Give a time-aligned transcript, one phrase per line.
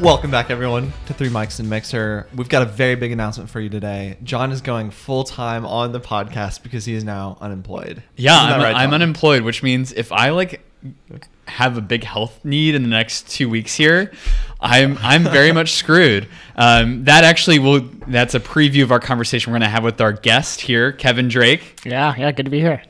[0.00, 2.28] Welcome back, everyone, to Three Mics and Mixer.
[2.32, 4.16] We've got a very big announcement for you today.
[4.22, 8.04] John is going full time on the podcast because he is now unemployed.
[8.14, 10.60] Yeah, I'm, right, I'm unemployed, which means if I like
[11.48, 14.12] have a big health need in the next two weeks here,
[14.60, 16.28] I'm I'm very much screwed.
[16.54, 17.80] Um, that actually will.
[18.06, 21.80] That's a preview of our conversation we're gonna have with our guest here, Kevin Drake.
[21.84, 22.80] Yeah, yeah, good to be here.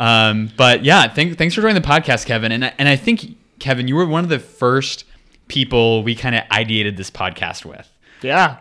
[0.00, 2.50] Um, but yeah, thank, thanks for joining the podcast, Kevin.
[2.50, 5.04] And and I think Kevin, you were one of the first
[5.50, 7.86] people we kind of ideated this podcast with.
[8.22, 8.58] Yeah,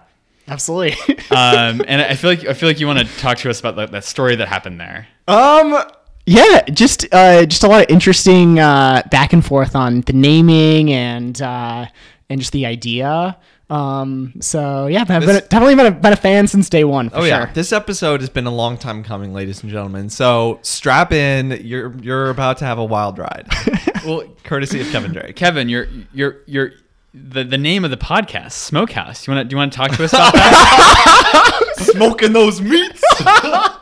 [0.48, 0.98] absolutely.
[1.32, 3.76] Um, and I feel like I feel like you want to talk to us about
[3.76, 5.08] that, that story that happened there.
[5.28, 5.78] um,
[6.26, 10.92] yeah, just uh, just a lot of interesting uh, back and forth on the naming
[10.92, 11.86] and uh,
[12.32, 13.38] and just the idea.
[13.70, 17.10] Um, so yeah, I've been a, definitely been a, been a fan since day one.
[17.12, 17.28] For Oh sure.
[17.28, 20.10] yeah, this episode has been a long time coming, ladies and gentlemen.
[20.10, 21.52] So strap in.
[21.64, 23.48] You're you're about to have a wild ride,
[24.06, 25.36] Well, courtesy of Kevin Drake.
[25.36, 26.72] Kevin, you're you're you're
[27.14, 29.26] the, the name of the podcast, Smokehouse.
[29.28, 31.74] You want to do you want to talk to us about that?
[31.78, 33.04] Smoking those meats.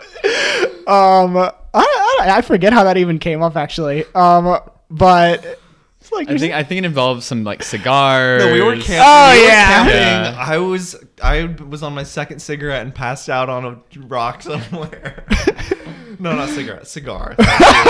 [0.87, 4.05] Um, I, I, I forget how that even came up actually.
[4.15, 4.57] Um,
[4.89, 5.59] but
[5.99, 8.41] it's like I think I think it involves some like cigars.
[8.41, 8.99] No, we were camping.
[9.01, 9.65] Oh, we yeah.
[9.65, 9.93] camping.
[9.93, 10.35] Yeah.
[10.39, 15.25] I was I was on my second cigarette and passed out on a rock somewhere.
[16.19, 17.35] no, not cigarette, cigar.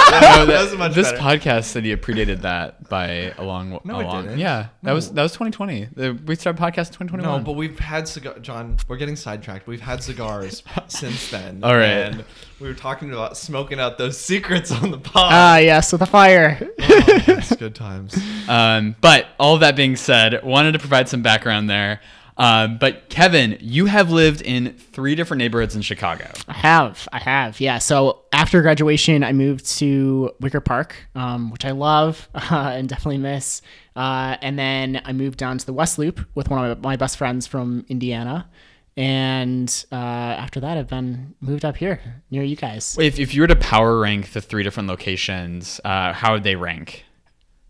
[0.07, 1.21] No, that, that- was much this better.
[1.23, 3.79] podcast said you predated that by a long.
[3.83, 4.39] No, a it long didn't.
[4.39, 6.15] Yeah, that was that was 2020.
[6.25, 7.21] We started podcast in 2021.
[7.23, 8.39] No, but we've had cigar.
[8.39, 9.67] John, we're getting sidetracked.
[9.67, 11.63] We've had cigars since then.
[11.63, 11.87] All right.
[11.87, 12.25] And
[12.59, 15.29] we were talking about smoking out those secrets on the pod.
[15.33, 16.57] ah yes, with the fire.
[16.79, 18.17] Oh, yes, good times.
[18.47, 21.99] Um, but all that being said, wanted to provide some background there.
[22.37, 26.31] Um, but Kevin, you have lived in three different neighborhoods in Chicago.
[26.47, 27.79] I have, I have, yeah.
[27.79, 33.17] So after graduation, I moved to Wicker Park, um, which I love uh, and definitely
[33.17, 33.61] miss.
[33.95, 37.17] Uh, and then I moved down to the West Loop with one of my best
[37.17, 38.47] friends from Indiana.
[38.95, 42.01] And uh, after that, I've been moved up here
[42.31, 42.97] near you guys.
[42.99, 46.55] If, if you were to power rank the three different locations, uh, how would they
[46.55, 47.05] rank?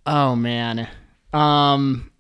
[0.06, 0.88] Oh man,
[1.34, 2.12] um,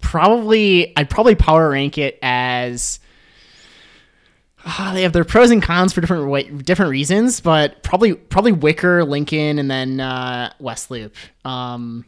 [0.00, 3.00] probably I'd probably power rank it as.
[4.66, 8.52] Ah, they have their pros and cons for different wa- different reasons, but probably probably
[8.52, 11.14] Wicker, Lincoln, and then uh, West Loop.
[11.44, 12.04] Um,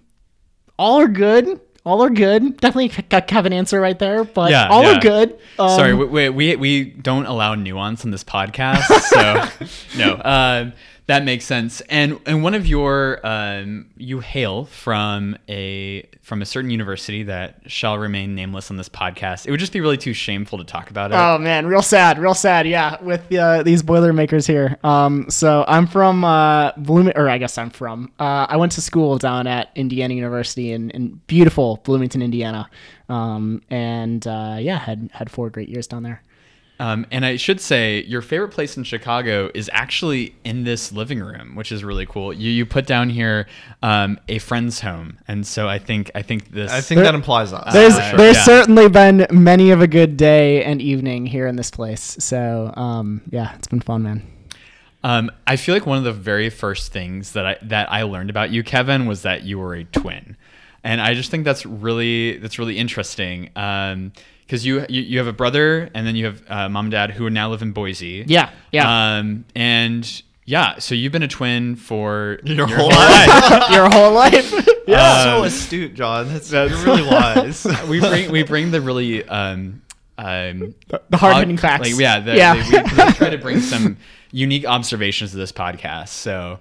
[0.78, 1.60] all are good.
[1.86, 2.58] All are good.
[2.58, 4.96] Definitely got Kevin answer right there, but Yeah, all yeah.
[4.98, 5.38] are good.
[5.58, 9.66] Um, Sorry, we, we, we, we don't allow nuance on this podcast, so
[9.98, 10.70] no, uh,
[11.10, 11.80] that makes sense.
[11.82, 17.62] And and one of your um, you hail from a from a certain university that
[17.66, 19.44] shall remain nameless on this podcast.
[19.44, 21.16] It would just be really too shameful to talk about it.
[21.16, 22.68] Oh man, real sad, real sad.
[22.68, 24.78] Yeah, with uh, these Boilermakers here.
[24.84, 28.12] Um, so I'm from uh, Blooming, or I guess I'm from.
[28.20, 32.70] Uh, I went to school down at Indiana University in, in beautiful Bloomington, Indiana.
[33.08, 36.22] Um, and uh, yeah, had had four great years down there.
[36.80, 41.20] Um, and I should say, your favorite place in Chicago is actually in this living
[41.20, 42.32] room, which is really cool.
[42.32, 43.46] You you put down here
[43.82, 46.72] um, a friend's home, and so I think I think this.
[46.72, 47.70] I think that implies us.
[47.74, 48.44] There's Uh, there's yeah.
[48.44, 52.16] certainly been many of a good day and evening here in this place.
[52.18, 54.22] So um, yeah, it's been fun, man.
[55.04, 58.30] Um, I feel like one of the very first things that I that I learned
[58.30, 60.34] about you, Kevin, was that you were a twin,
[60.82, 63.50] and I just think that's really that's really interesting.
[63.54, 64.12] Um,
[64.50, 67.12] because you, you you have a brother and then you have uh, mom and dad
[67.12, 68.24] who now live in Boise.
[68.26, 69.18] Yeah, yeah.
[69.18, 73.70] Um, and yeah, so you've been a twin for Your whole life.
[73.70, 74.52] Your whole life.
[74.88, 76.26] yeah, so Um, astute, John.
[76.28, 77.64] That's, you're really wise.
[77.88, 79.82] we bring we bring the really um
[80.18, 81.90] um the hard-hitting odd- facts.
[81.92, 82.54] Like, yeah, the, Yeah.
[82.54, 83.98] the- we, we try to bring some
[84.32, 86.08] unique observations to this podcast.
[86.08, 86.58] So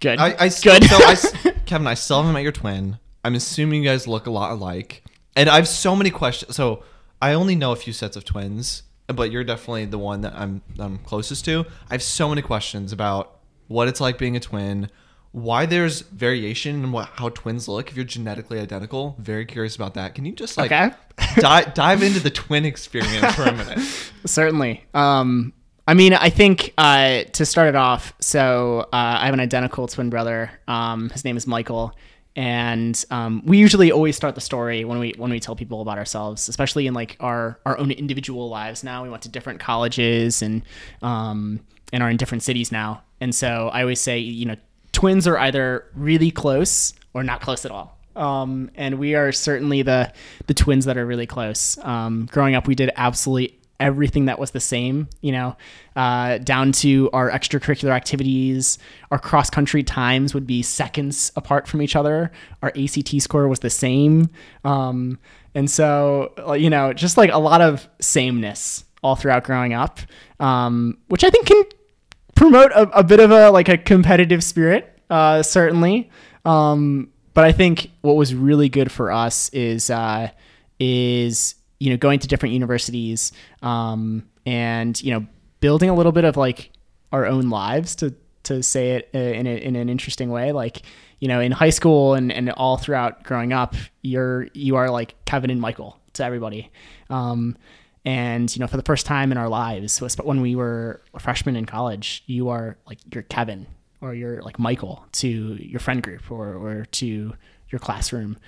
[0.00, 0.18] good.
[0.18, 0.90] I, I still, good.
[0.90, 2.98] so I s- Kevin, I still haven't met your twin.
[3.24, 5.02] I'm assuming you guys look a lot alike,
[5.34, 6.54] and I have so many questions.
[6.54, 6.82] So
[7.20, 10.62] I only know a few sets of twins, but you're definitely the one that I'm
[10.78, 11.64] I'm closest to.
[11.90, 14.90] I have so many questions about what it's like being a twin,
[15.32, 19.16] why there's variation in what how twins look if you're genetically identical.
[19.18, 20.14] Very curious about that.
[20.14, 20.90] Can you just like Okay.
[21.40, 23.78] dive dive into the twin experience for a minute?
[24.26, 24.84] Certainly.
[24.94, 25.52] Um,
[25.86, 29.86] I mean, I think uh, to start it off, so uh, I have an identical
[29.88, 30.50] twin brother.
[30.68, 31.94] Um, his name is Michael,
[32.38, 35.98] and um, we usually always start the story when we when we tell people about
[35.98, 38.84] ourselves, especially in like our our own individual lives.
[38.84, 40.62] Now we went to different colleges and
[41.02, 41.58] um,
[41.92, 44.54] and are in different cities now, and so I always say, you know,
[44.92, 47.98] twins are either really close or not close at all.
[48.14, 50.12] Um, and we are certainly the
[50.46, 51.76] the twins that are really close.
[51.82, 55.56] Um, growing up, we did absolutely everything that was the same, you know,
[55.96, 58.78] uh, down to our extracurricular activities.
[59.10, 62.32] Our cross country times would be seconds apart from each other.
[62.62, 64.30] Our ACT score was the same.
[64.64, 65.18] Um,
[65.54, 70.00] and so, you know, just like a lot of sameness all throughout growing up,
[70.40, 71.62] um, which I think can
[72.34, 76.10] promote a, a bit of a like a competitive spirit, uh, certainly.
[76.44, 80.30] Um, but I think what was really good for us is uh,
[80.80, 83.32] is you know going to different universities
[83.62, 85.26] um, and you know
[85.60, 86.70] building a little bit of like
[87.12, 88.14] our own lives to
[88.44, 90.52] to say it uh, in, a, in an interesting way.
[90.52, 90.82] Like
[91.20, 95.16] you know in high school and, and all throughout growing up you're you are like
[95.24, 96.70] kevin and michael to everybody.
[97.10, 97.56] Um,
[98.04, 101.66] and you know for the first time in our lives when we were freshmen in
[101.66, 103.66] college you are like you're kevin
[104.00, 105.28] or you're like michael to
[105.60, 107.34] your friend group or, or to
[107.70, 108.38] your classroom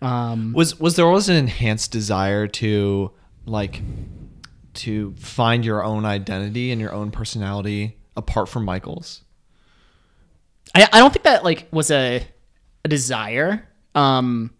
[0.00, 3.10] um, was was there always an enhanced desire to
[3.46, 3.82] like
[4.74, 9.22] to find your own identity and your own personality apart from Michael's?
[10.74, 12.26] I, I don't think that like was a
[12.84, 13.66] a desire.
[13.94, 14.50] Um,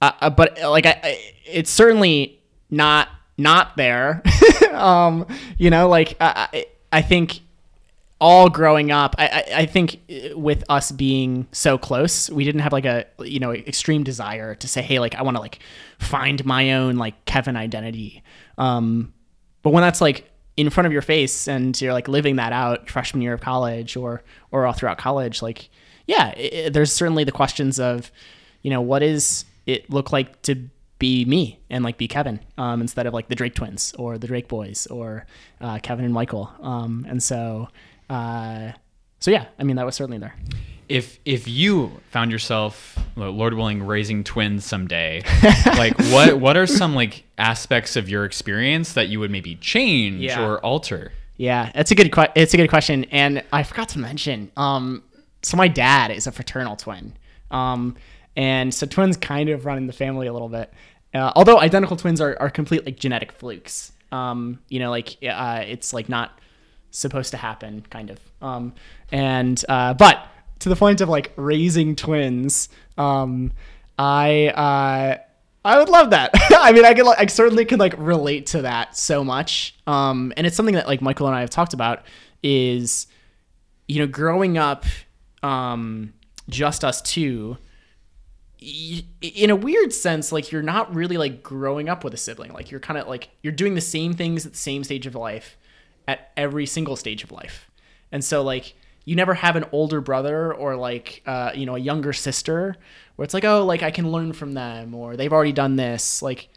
[0.00, 4.22] uh, but like I, I, it's certainly not not there.
[4.72, 5.26] um,
[5.58, 7.40] you know, like I, I think
[8.20, 12.62] all growing up, I, I, I think uh, with us being so close, we didn't
[12.62, 15.60] have like a you know extreme desire to say, hey, like I want to like
[15.98, 18.22] find my own like Kevin identity.
[18.58, 19.12] Um,
[19.62, 22.88] but when that's like in front of your face and you're like living that out
[22.88, 25.68] freshman year of college or or all throughout college, like
[26.06, 28.10] yeah, it, there's certainly the questions of,
[28.62, 30.68] you know, what is it look like to
[30.98, 34.26] be me and like be Kevin um, instead of like the Drake twins or the
[34.26, 35.26] Drake boys or
[35.60, 36.50] uh, Kevin and Michael.
[36.60, 37.68] Um, and so
[38.08, 38.72] uh,
[39.20, 40.34] so yeah, I mean that was certainly there.
[40.88, 45.22] If if you found yourself, Lord willing, raising twins someday,
[45.66, 50.22] like what what are some like aspects of your experience that you would maybe change
[50.22, 50.44] yeah.
[50.44, 51.12] or alter?
[51.36, 54.50] Yeah, it's a good que- it's a good question, and I forgot to mention.
[54.56, 55.02] Um,
[55.42, 57.14] so my dad is a fraternal twin,
[57.50, 57.96] um,
[58.36, 60.72] and so twins kind of run in the family a little bit.
[61.12, 63.92] Uh, although identical twins are, are complete like genetic flukes.
[64.12, 66.38] Um, you know, like uh, it's like not
[66.96, 68.18] supposed to happen, kind of.
[68.40, 68.72] Um,
[69.12, 70.26] and uh, but
[70.60, 73.52] to the point of like raising twins, um,
[73.98, 75.18] I uh,
[75.64, 76.30] I would love that.
[76.50, 79.74] I mean, I can I certainly can like relate to that so much.
[79.86, 82.02] Um, and it's something that like Michael and I have talked about
[82.42, 83.06] is,
[83.86, 84.84] you know, growing up,
[85.42, 86.14] um,
[86.48, 87.58] just us two.
[88.58, 92.52] In a weird sense, like you're not really like growing up with a sibling.
[92.52, 95.14] Like you're kind of like you're doing the same things at the same stage of
[95.14, 95.56] life
[96.08, 97.70] at every single stage of life.
[98.12, 98.74] And so like
[99.04, 102.76] you never have an older brother or like uh, you know a younger sister
[103.16, 106.22] where it's like oh like I can learn from them or they've already done this
[106.22, 106.48] like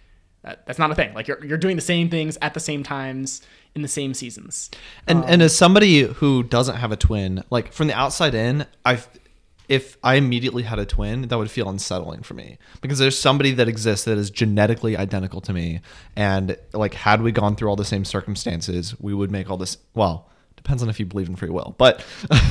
[0.44, 2.84] that, that's not a thing like you're you're doing the same things at the same
[2.84, 3.42] times
[3.76, 4.70] in the same seasons.
[5.08, 8.66] And um, and as somebody who doesn't have a twin, like from the outside in,
[8.86, 9.00] I
[9.70, 13.52] if I immediately had a twin, that would feel unsettling for me because there's somebody
[13.52, 15.82] that exists that is genetically identical to me.
[16.16, 19.78] And like, had we gone through all the same circumstances, we would make all this.
[19.94, 22.04] Well, depends on if you believe in free will, but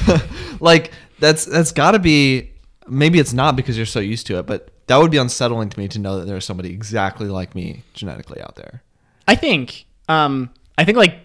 [0.61, 2.53] like, that's that's got to be.
[2.87, 5.79] Maybe it's not because you're so used to it, but that would be unsettling to
[5.79, 8.83] me to know that there's somebody exactly like me genetically out there.
[9.27, 9.87] I think.
[10.09, 11.19] Um, I think like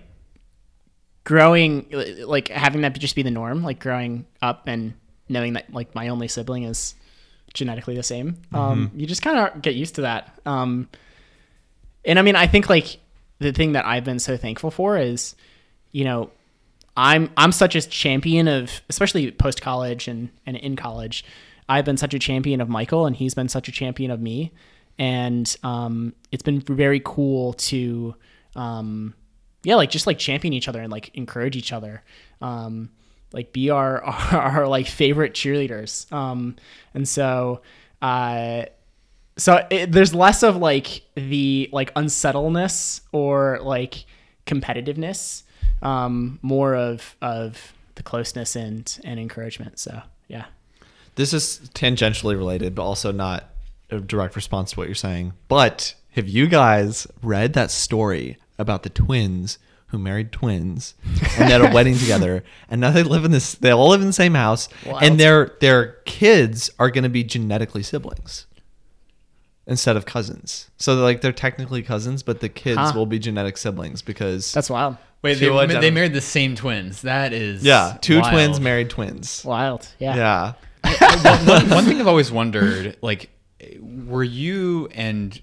[1.24, 1.86] growing,
[2.26, 4.94] like having that just be the norm, like growing up and
[5.30, 6.96] knowing that like my only sibling is
[7.54, 8.38] genetically the same.
[8.54, 8.60] Um, mm-hmm.
[8.60, 10.40] Um, you just kind of get used to that.
[10.46, 10.90] Um,
[12.06, 13.00] and I mean, I think like
[13.40, 15.36] the thing that I've been so thankful for is,
[15.92, 16.32] you know,
[16.96, 21.26] I'm I'm such a champion of, especially post college and and in college,
[21.68, 24.52] I've been such a champion of Michael, and he's been such a champion of me,
[25.00, 28.16] and um, it's been very cool to,
[28.56, 29.16] um,
[29.64, 32.04] yeah, like just like champion each other and like encourage each other.
[32.42, 32.92] Um,
[33.34, 36.12] like be our our, our like favorite cheerleaders.
[36.14, 36.56] Um,
[36.94, 37.62] and so
[38.02, 38.66] uh,
[39.38, 44.06] so it, there's less of like the like unsettledness or like
[44.46, 45.44] competitiveness,
[45.82, 49.80] um, more of of the closeness and and encouragement.
[49.80, 50.46] So yeah.
[51.16, 53.50] This is tangentially related, but also not
[53.92, 55.34] a direct response to what you're saying.
[55.48, 59.60] But have you guys read that story about the twins
[59.94, 60.96] who married twins
[61.38, 63.54] and had a wedding together, and now they live in this.
[63.54, 65.04] They all live in the same house, Wild.
[65.04, 68.48] and their their kids are going to be genetically siblings
[69.68, 70.70] instead of cousins.
[70.78, 72.94] So they're like they're technically cousins, but the kids huh.
[72.96, 74.98] will be genetic siblings because that's wild.
[75.22, 75.48] Wait, they,
[75.80, 77.04] they married the same twins.
[77.04, 78.34] That is yeah, two wild.
[78.34, 79.46] twins married twins.
[79.46, 80.16] Wild, yeah,
[80.84, 81.44] yeah.
[81.46, 83.30] one, one, thing I've always wondered, like,
[83.80, 85.40] were you and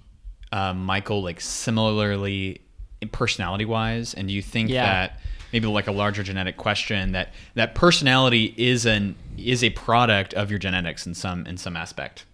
[0.52, 2.60] uh, Michael like similarly
[3.08, 4.84] personality wise, and do you think Yeah.
[4.84, 5.20] that
[5.52, 10.50] maybe like a larger genetic question that that personality is an is a product of
[10.50, 12.24] your genetics in some in some aspect?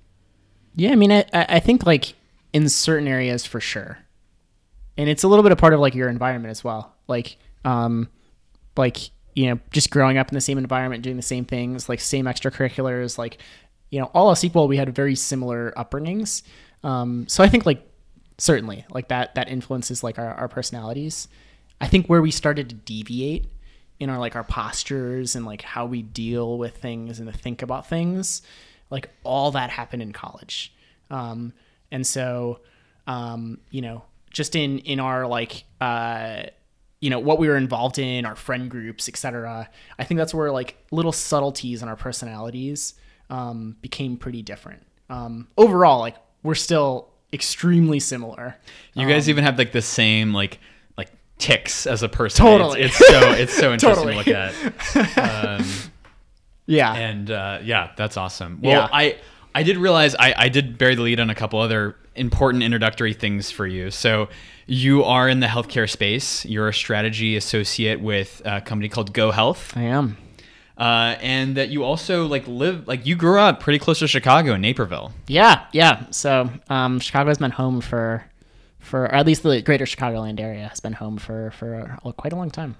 [0.74, 2.14] Yeah, I mean, I, I think like
[2.52, 3.98] in certain areas for sure,
[4.96, 6.94] and it's a little bit a part of like your environment as well.
[7.08, 8.08] Like, um,
[8.76, 8.98] like
[9.34, 12.24] you know, just growing up in the same environment, doing the same things, like same
[12.26, 13.38] extracurriculars, like
[13.90, 16.42] you know, all else equal, we had very similar upbringings.
[16.82, 17.86] Um, so I think like
[18.38, 21.28] certainly like that that influences like our, our personalities.
[21.80, 23.46] I think where we started to deviate
[23.98, 27.62] in our like our postures and like how we deal with things and to think
[27.62, 28.42] about things,
[28.90, 30.72] like all that happened in college.
[31.10, 31.52] Um,
[31.90, 32.60] and so,
[33.06, 36.44] um, you know, just in in our like uh,
[37.00, 39.68] you know what we were involved in, our friend groups, etc.
[39.98, 42.94] I think that's where like little subtleties in our personalities
[43.30, 44.82] um, became pretty different.
[45.08, 48.56] Um, overall, like we're still extremely similar.
[48.94, 50.58] You guys even have like the same like
[50.96, 52.44] like ticks as a person.
[52.46, 52.82] Totally.
[52.82, 54.24] It's, it's so it's so interesting Totally.
[54.24, 55.58] to look at.
[55.60, 55.66] Um,
[56.66, 56.92] Yeah.
[56.94, 58.60] and uh, yeah, that's awesome.
[58.62, 58.88] Well, Yeah.
[58.92, 59.18] I
[59.54, 63.12] I did realize I, I did bury the lead on a couple other important introductory
[63.14, 63.90] things for you.
[63.90, 64.28] So
[64.66, 66.44] you are in the healthcare space.
[66.44, 70.16] You're a strategy associate with a company called GoHealth, I am.
[70.78, 74.54] Uh, and that you also like live like you grew up pretty close to Chicago
[74.54, 75.12] in Naperville.
[75.26, 76.04] Yeah, yeah.
[76.10, 78.24] So um, Chicago's been home for,
[78.78, 82.32] for or at least the greater Chicagoland area has been home for for a, quite
[82.32, 82.76] a long time.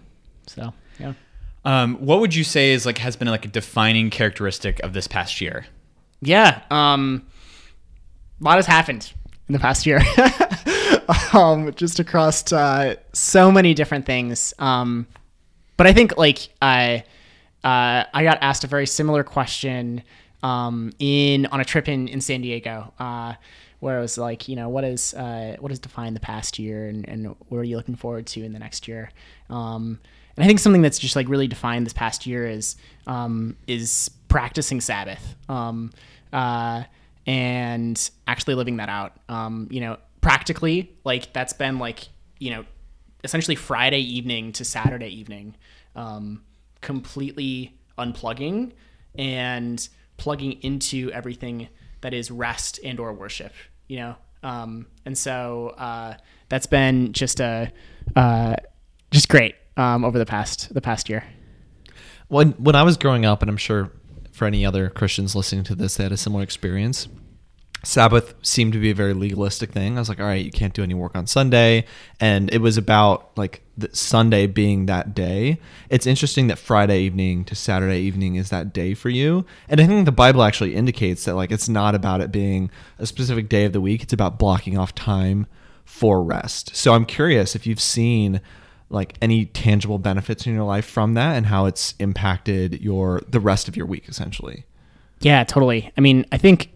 [0.46, 1.14] So yeah.
[1.64, 5.08] Um, what would you say is like has been like a defining characteristic of this
[5.08, 5.66] past year?
[6.20, 6.62] Yeah.
[6.70, 7.26] Um,
[8.40, 9.12] a lot has happened
[9.48, 10.00] in the past year.
[11.32, 14.52] um, just across uh, so many different things.
[14.58, 15.06] Um,
[15.76, 17.00] but I think like I uh,
[17.68, 20.02] I got asked a very similar question
[20.42, 22.92] um, in on a trip in in San Diego.
[22.98, 23.34] Uh,
[23.80, 26.88] where it was like, you know, what is uh, what has defined the past year,
[26.88, 29.10] and, and what are you looking forward to in the next year?
[29.50, 30.00] Um,
[30.36, 34.10] and I think something that's just like really defined this past year is um, is
[34.28, 35.92] practicing Sabbath um,
[36.32, 36.84] uh,
[37.26, 39.12] and actually living that out.
[39.28, 42.08] Um, you know, practically, like that's been like
[42.38, 42.64] you know,
[43.24, 45.54] essentially Friday evening to Saturday evening,
[45.94, 46.42] um,
[46.86, 48.70] completely unplugging
[49.18, 49.88] and
[50.18, 51.68] plugging into everything
[52.00, 53.52] that is rest and or worship.
[53.88, 56.14] You know, um, and so uh,
[56.48, 57.72] that's been just a
[58.14, 58.54] uh,
[59.10, 61.24] just great um, over the past the past year.
[62.28, 63.90] when when I was growing up, and I'm sure
[64.30, 67.08] for any other Christians listening to this, they had a similar experience.
[67.84, 69.96] Sabbath seemed to be a very legalistic thing.
[69.96, 71.84] I was like, all right, you can't do any work on Sunday,
[72.18, 75.60] and it was about like Sunday being that day.
[75.88, 79.86] It's interesting that Friday evening to Saturday evening is that day for you, and I
[79.86, 83.64] think the Bible actually indicates that like it's not about it being a specific day
[83.64, 84.02] of the week.
[84.02, 85.46] It's about blocking off time
[85.84, 86.74] for rest.
[86.74, 88.40] So I'm curious if you've seen
[88.88, 93.40] like any tangible benefits in your life from that and how it's impacted your the
[93.40, 94.64] rest of your week essentially.
[95.20, 95.90] Yeah, totally.
[95.96, 96.70] I mean, I think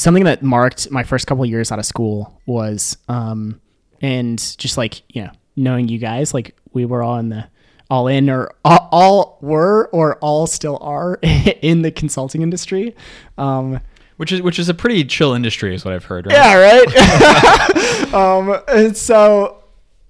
[0.00, 3.60] something that marked my first couple of years out of school was, um,
[4.00, 7.46] and just like you know, knowing you guys, like we were all in the
[7.90, 12.94] all in or all, all were or all still are in the consulting industry.
[13.36, 13.80] Um,
[14.16, 16.26] Which is which is a pretty chill industry, is what I've heard.
[16.26, 16.34] Right?
[16.34, 18.14] yeah, right.
[18.14, 19.62] um, and so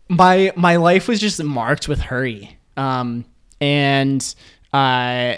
[0.08, 2.58] my my life was just marked with hurry.
[2.76, 3.24] Um,
[3.60, 4.22] and
[4.72, 5.36] uh,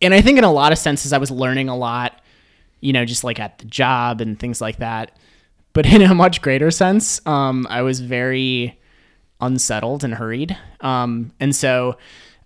[0.00, 2.20] and I think in a lot of senses I was learning a lot,
[2.80, 5.16] you know, just like at the job and things like that.
[5.72, 8.78] But in a much greater sense, um, I was very
[9.40, 10.56] unsettled and hurried.
[10.80, 11.98] Um, and so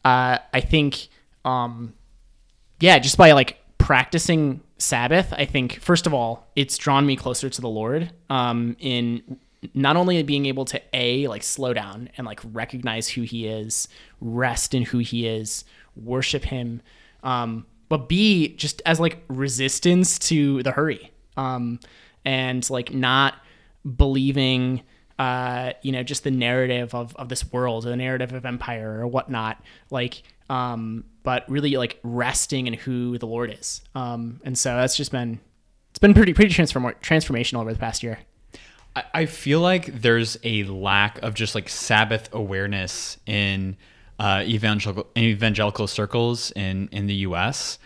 [0.05, 1.09] uh, I think,
[1.45, 1.95] um,
[2.81, 7.49] yeah, just by like practicing Sabbath, I think first of all, it's drawn me closer
[7.49, 8.13] to the Lord.
[8.29, 9.39] Um, in
[9.75, 13.89] not only being able to a like slow down and like recognize who He is,
[14.21, 16.83] rest in who He is, worship Him,
[17.23, 21.79] um, but b just as like resistance to the hurry, um,
[22.25, 23.35] and like not
[23.85, 24.81] believing
[25.19, 29.07] uh, you know, just the narrative of, of this world, the narrative of empire or
[29.07, 33.83] whatnot, like, um, but really like resting in who the Lord is.
[33.95, 35.39] Um, and so that's just been,
[35.91, 38.21] it's been pretty, pretty transform- transformational over the past year.
[39.13, 43.77] I feel like there's a lack of just like Sabbath awareness in
[44.23, 47.79] uh, evangelical evangelical circles in in the U.S.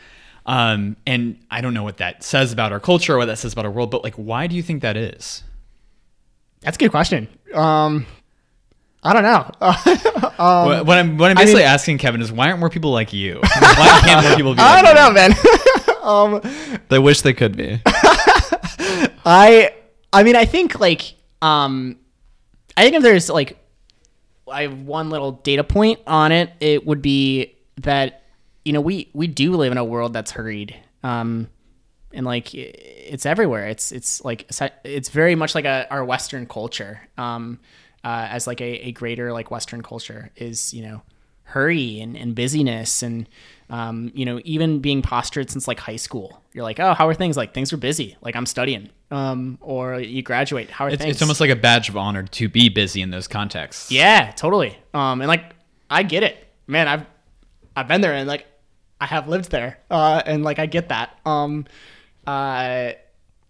[0.44, 3.52] Um, and I don't know what that says about our culture or what that says
[3.52, 5.42] about our world, but like, why do you think that is?
[6.60, 7.26] That's a good question.
[7.52, 8.06] Um,
[9.02, 9.50] I don't know.
[10.36, 13.12] what, what I'm what I'm basically mean- asking Kevin is why aren't more people like
[13.12, 13.40] you?
[13.58, 14.60] why can't more people be?
[14.62, 15.02] I like don't you?
[15.02, 16.42] know, man.
[16.74, 17.80] um, They wish they could be.
[19.24, 19.74] I
[20.12, 21.96] I mean I think like um
[22.76, 23.56] I think if there's like,
[24.48, 28.22] I have one little data point on it, it would be that
[28.64, 31.48] you know we we do live in a world that's hurried, um,
[32.12, 33.68] and like it's everywhere.
[33.68, 34.50] It's it's like
[34.84, 37.60] it's very much like a our Western culture, um,
[38.04, 41.02] uh, as like a, a greater like Western culture is you know
[41.44, 43.28] hurry and, and busyness and
[43.70, 47.14] um, you know even being postured since like high school you're like oh how are
[47.14, 47.36] things?
[47.36, 48.16] Like things are busy.
[48.22, 48.90] Like i'm studying.
[49.10, 51.12] Um, or you graduate how are It's, things?
[51.16, 53.90] it's almost like a badge of honor to be busy in those contexts.
[53.92, 54.76] yeah totally.
[54.94, 55.54] Um, and like
[55.90, 56.36] i get it.
[56.66, 57.06] Man i've
[57.76, 58.46] i've been there and like
[59.00, 61.18] i have lived there uh, and like i get that.
[61.26, 61.66] Um,
[62.26, 62.92] uh,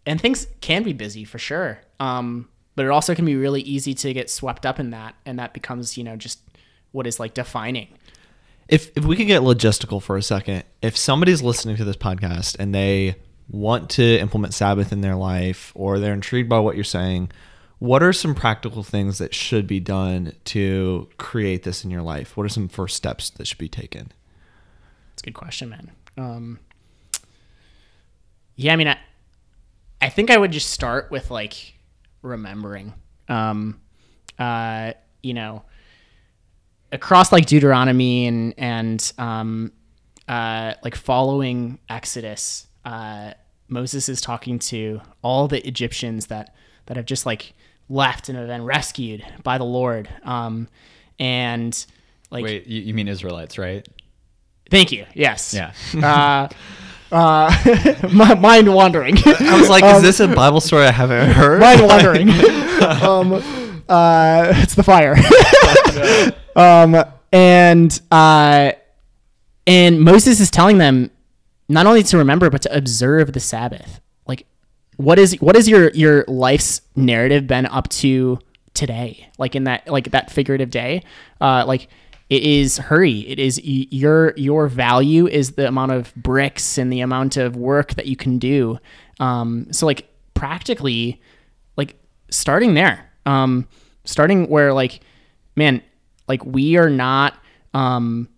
[0.05, 1.81] and things can be busy for sure.
[1.99, 5.39] Um, but it also can be really easy to get swept up in that and
[5.39, 6.41] that becomes you know just
[6.93, 7.89] what is like defining
[8.69, 12.57] If if we could get logistical for a second, if somebody's listening to this podcast
[12.59, 13.17] and they
[13.49, 17.31] want to implement Sabbath in their life or they're intrigued by what you're saying,
[17.79, 22.37] what are some practical things that should be done to create this in your life?
[22.37, 24.13] What are some first steps that should be taken?
[25.13, 25.93] It's a good question, man.
[26.17, 26.59] Um,
[28.57, 28.99] yeah, I mean, I,
[30.01, 31.75] I think I would just start with like
[32.23, 32.95] remembering,
[33.29, 33.81] um,
[34.39, 34.93] uh,
[35.23, 35.63] you know,
[36.97, 39.73] across like Deuteronomy and and um,
[40.29, 43.33] uh, like following Exodus, uh,
[43.69, 46.55] Moses is talking to all the Egyptians that
[46.87, 47.53] that have just like
[47.89, 50.69] left and have been rescued by the Lord, um,
[51.21, 51.87] and
[52.31, 53.87] like Wait, you, you mean Israelites, right?
[54.69, 55.73] thank you, yes, Yeah.
[56.03, 56.49] uh,
[57.15, 59.17] uh, my mind wandering.
[59.25, 61.61] I was like, is this a Bible story I haven't heard?
[61.61, 62.31] mind wandering.
[63.03, 65.15] um, uh, it's the fire.
[66.57, 68.73] Um, and uh,
[69.67, 71.11] and Moses is telling them
[71.69, 74.01] not only to remember but to observe the Sabbath.
[74.27, 74.47] Like,
[74.97, 78.39] what is what is your your life's narrative been up to
[78.75, 79.29] today?
[79.39, 81.03] Like in that like that figurative day,
[81.41, 81.89] uh, like.
[82.29, 83.21] It is hurry.
[83.21, 87.95] It is your your value is the amount of bricks and the amount of work
[87.95, 88.81] that you can do.
[89.21, 91.21] Um, so like practically,
[91.77, 91.95] like
[92.31, 93.69] starting there um
[94.05, 95.01] starting where like
[95.55, 95.83] man
[96.29, 97.35] like we are not
[97.75, 98.29] um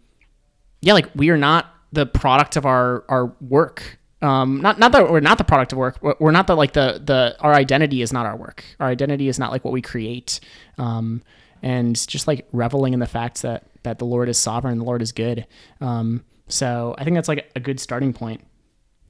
[0.81, 3.99] yeah like we are not the product of our our work.
[4.21, 5.99] Um not not that we're not the product of work.
[6.03, 8.65] We're- not the like the the our identity is not our work.
[8.81, 10.41] Our identity is not like what we create.
[10.77, 11.23] Um
[11.63, 15.03] and just like reveling in the fact that that the lord is sovereign the lord
[15.03, 15.47] is good.
[15.81, 18.43] Um so i think that's like a good starting point.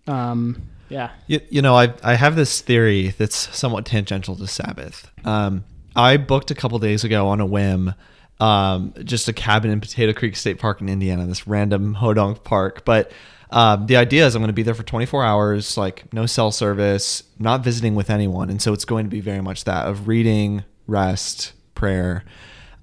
[0.06, 1.10] Um yeah.
[1.26, 5.10] You, you know, I I have this theory that's somewhat tangential to Sabbath.
[5.24, 5.64] Um,
[5.94, 7.94] I booked a couple days ago on a whim,
[8.40, 12.85] um, just a cabin in Potato Creek State Park in Indiana, this random hodunk park.
[12.85, 13.11] But
[13.51, 16.51] um, the idea is I'm going to be there for 24 hours, like no cell
[16.51, 20.07] service, not visiting with anyone, and so it's going to be very much that of
[20.07, 22.24] reading, rest, prayer.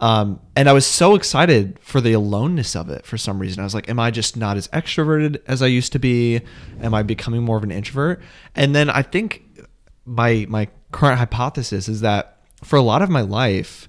[0.02, 3.62] Um, and I was so excited for the aloneness of it for some reason.
[3.62, 6.42] I was like, am I just not as extroverted as I used to be?
[6.82, 8.22] Am I becoming more of an introvert?
[8.56, 9.44] And then I think
[10.06, 13.88] my my current hypothesis is that for a lot of my life,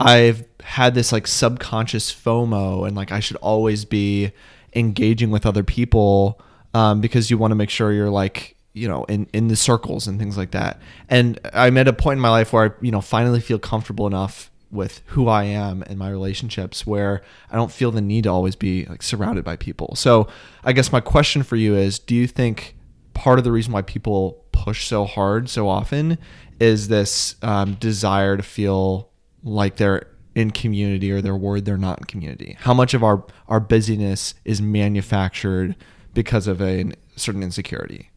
[0.00, 4.32] I've had this like subconscious FOMO and like I should always be
[4.74, 6.40] engaging with other people
[6.74, 10.06] um, because you want to make sure you're like you know in in the circles
[10.06, 10.80] and things like that.
[11.08, 14.06] And I'm at a point in my life where I you know finally feel comfortable
[14.06, 18.30] enough with who I am and my relationships where I don't feel the need to
[18.30, 19.94] always be like surrounded by people.
[19.96, 20.28] So
[20.62, 22.76] I guess my question for you is do you think
[23.14, 26.18] part of the reason why people push so hard so often
[26.60, 29.07] is this um, desire to feel
[29.48, 32.56] like they're in community or they're worried they're not in community?
[32.60, 35.76] How much of our, our busyness is manufactured
[36.14, 38.10] because of a certain insecurity?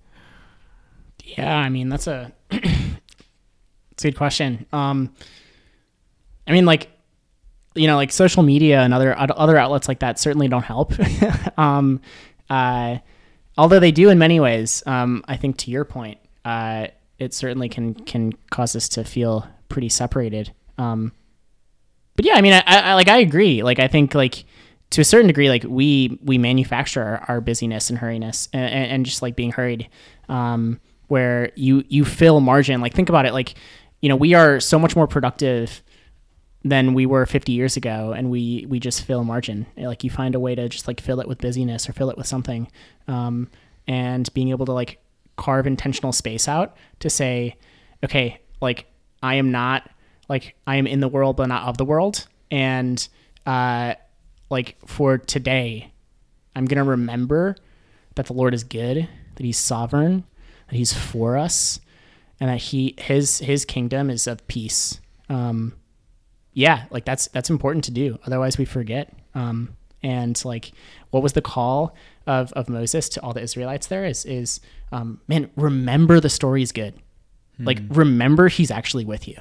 [1.23, 4.65] Yeah, I mean that's a it's a good question.
[4.73, 5.13] Um,
[6.47, 6.89] I mean, like
[7.75, 10.93] you know, like social media and other other outlets like that certainly don't help.
[11.57, 12.01] um,
[12.49, 12.97] uh,
[13.57, 14.83] although they do in many ways.
[14.85, 19.47] Um, I think to your point, uh, it certainly can can cause us to feel
[19.69, 20.53] pretty separated.
[20.77, 21.13] Um,
[22.15, 23.63] but yeah, I mean, I, I like I agree.
[23.63, 24.45] Like I think like
[24.91, 29.05] to a certain degree, like we we manufacture our, our busyness and hurriness and, and,
[29.05, 29.89] just like being hurried.
[30.29, 32.81] Um, where you you fill margin.
[32.81, 33.33] Like think about it.
[33.33, 33.55] Like
[34.01, 35.81] you know we are so much more productive
[36.63, 40.35] than we were 50 years ago and we we just fill margin like you find
[40.35, 42.69] a way to just like fill it with busyness or fill it with something
[43.07, 43.49] um,
[43.87, 44.99] and being able to like
[45.37, 47.55] carve intentional space out to say
[48.03, 48.85] okay like
[49.23, 49.89] i am not
[50.31, 53.07] like i am in the world but not of the world and
[53.45, 53.93] uh
[54.49, 55.91] like for today
[56.55, 57.55] i'm gonna remember
[58.15, 60.23] that the lord is good that he's sovereign
[60.69, 61.79] that he's for us
[62.39, 65.73] and that he his his kingdom is of peace um
[66.53, 68.19] yeah, like that's that's important to do.
[68.25, 69.13] Otherwise, we forget.
[69.33, 70.71] Um, and like,
[71.11, 73.87] what was the call of, of Moses to all the Israelites?
[73.87, 74.59] There is is
[74.91, 76.95] um, man, remember the story is good.
[77.59, 79.37] Like, remember he's actually with you.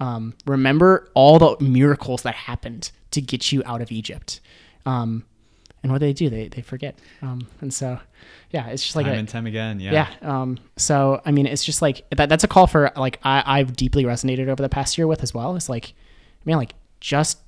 [0.00, 4.40] Um, remember all the miracles that happened to get you out of Egypt.
[4.86, 5.24] Um,
[5.82, 6.28] and what do they do?
[6.28, 6.98] They they forget.
[7.22, 7.98] Um, and so,
[8.50, 9.80] yeah, it's just like time a, and time again.
[9.80, 9.92] Yeah.
[9.92, 10.40] yeah.
[10.40, 12.28] Um, so I mean, it's just like that.
[12.28, 15.32] That's a call for like I, I've deeply resonated over the past year with as
[15.32, 15.56] well.
[15.56, 15.94] It's like,
[16.44, 17.38] man, like just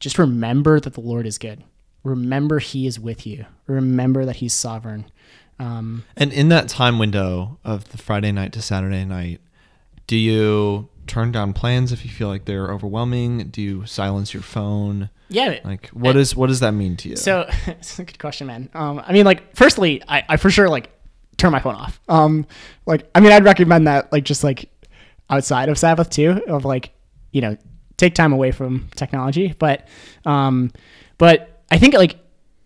[0.00, 1.62] just remember that the Lord is good.
[2.04, 3.46] Remember He is with you.
[3.66, 5.06] Remember that He's sovereign.
[5.60, 9.40] Um, And in that time window of the Friday night to Saturday night,
[10.06, 13.48] do you turn down plans if you feel like they're overwhelming?
[13.48, 15.10] Do you silence your phone?
[15.28, 15.60] yeah.
[15.64, 17.16] Like what is what does that mean to you?
[17.16, 18.70] So it's a good question, man.
[18.74, 20.90] Um, I mean, like, firstly, I, I for sure like
[21.36, 22.00] turn my phone off.
[22.08, 22.46] Um,
[22.84, 24.68] like, I mean, I'd recommend that, like, just like
[25.30, 26.90] outside of Sabbath too, of like,
[27.32, 27.56] you know,
[27.96, 29.54] take time away from technology.
[29.58, 29.88] But,
[30.26, 30.72] um,
[31.16, 32.16] but I think like,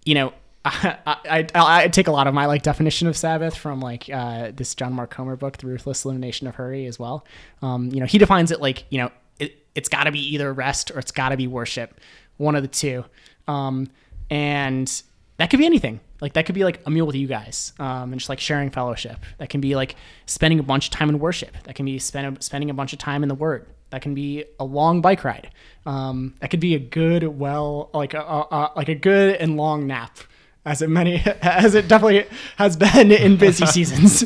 [0.05, 0.33] you know,
[0.65, 4.53] I, I, I, take a lot of my like definition of Sabbath from like uh,
[4.55, 7.27] this John Mark Comer book, The Ruthless Elimination of Hurry, as well.
[7.63, 10.53] Um, you know, he defines it like you know it, it's got to be either
[10.53, 12.01] rest or it's got to be worship,
[12.37, 13.05] one of the two.
[13.49, 13.91] Um,
[14.31, 15.03] and
[15.39, 15.99] that could be anything.
[16.21, 18.71] Like that could be like a meal with you guys, um, and just like sharing
[18.71, 19.19] fellowship.
[19.39, 19.97] That can be like
[20.27, 21.57] spending a bunch of time in worship.
[21.65, 23.67] That can be spend, spending a bunch of time in the Word.
[23.91, 25.51] That can be a long bike ride.
[25.85, 29.57] Um, that could be a good, well, like a, a, a like a good and
[29.57, 30.17] long nap,
[30.65, 34.25] as it many as it definitely has been in busy seasons.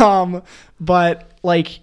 [0.00, 0.42] um,
[0.80, 1.80] but like,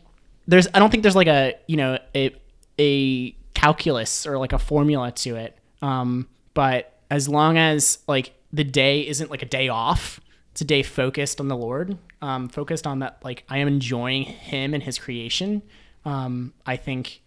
[0.47, 2.35] there's I don't think there's like a you know a
[2.79, 5.57] a calculus or like a formula to it.
[5.81, 10.19] Um, but as long as like the day isn't like a day off,
[10.51, 13.19] it's a day focused on the Lord, um, focused on that.
[13.23, 15.61] Like I am enjoying Him and His creation.
[16.05, 17.21] Um, I think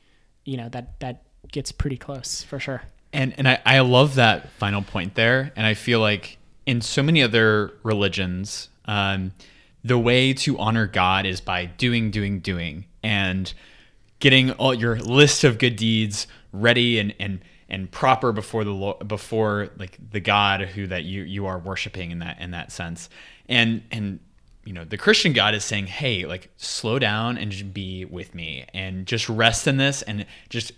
[0.45, 2.83] you know that that gets pretty close for sure.
[3.13, 5.53] And and I, I love that final point there.
[5.57, 9.33] And I feel like in so many other religions, um,
[9.85, 13.53] the way to honor God is by doing, doing, doing, and
[14.19, 19.69] getting all your list of good deeds ready and and and proper before the before
[19.79, 23.09] like the God who that you you are worshiping in that in that sense.
[23.49, 24.21] And and
[24.65, 28.35] you know the Christian God is saying, hey, like slow down and just be with
[28.35, 30.73] me and just rest in this and just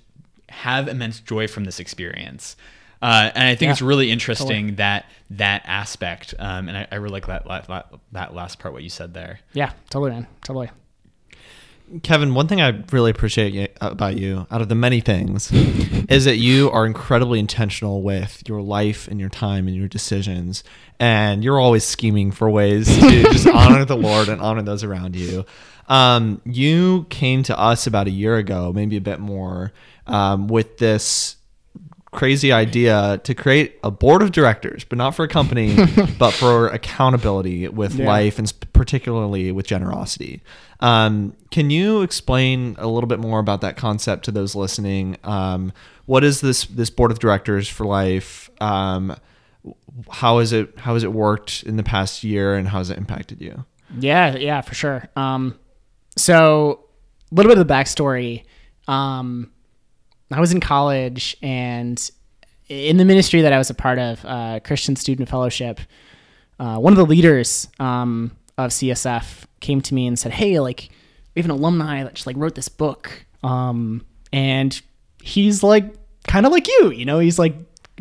[0.51, 2.57] have immense joy from this experience.
[3.01, 6.35] Uh, and I think Yeah, it's really interesting that that aspect.
[6.39, 9.15] Um, and I, I really like that la- la- that last part what you said
[9.15, 9.41] there.
[9.53, 10.71] Yeah, totally, man, totally.
[12.03, 15.51] Kevin, one thing I really appreciate you, about you, out of the many things,
[16.11, 20.65] is that you are incredibly intentional with your life and your time and your decisions,
[21.01, 25.17] and you're always scheming for ways to just honor the Lord and honor those around
[25.17, 25.47] you.
[25.89, 29.73] Um, you came to us about a year ago, maybe a bit more,
[30.07, 31.37] um, with this
[32.19, 35.77] crazy idea to create a board of directors, but not for a company,
[36.19, 38.07] but for accountability with Yeah.
[38.09, 40.43] life and particularly with generosity.
[40.81, 45.17] Um, can you explain a little bit more about that concept to those listening?
[45.23, 45.73] Um,
[46.07, 48.51] what is this this board of directors for life?
[48.61, 49.15] Um,
[50.11, 52.99] how is it how has it worked in the past year, and how has it
[52.99, 53.65] impacted you?
[53.99, 55.09] Yeah, yeah, for sure.
[55.15, 55.55] Um,
[56.17, 56.81] so
[57.31, 58.45] a little bit of the backstory.
[58.89, 59.53] Um,
[60.31, 62.11] I was in college and
[62.69, 65.81] in the ministry that I was a part of, uh, Christian Student Fellowship,
[66.59, 70.91] uh, one of the leaders um, of CSF came to me and said, "Hey, like
[71.35, 74.81] we have an alumni that just like wrote this book, um, and
[75.23, 75.95] he's like
[76.27, 77.55] kind of like you, you know, he's like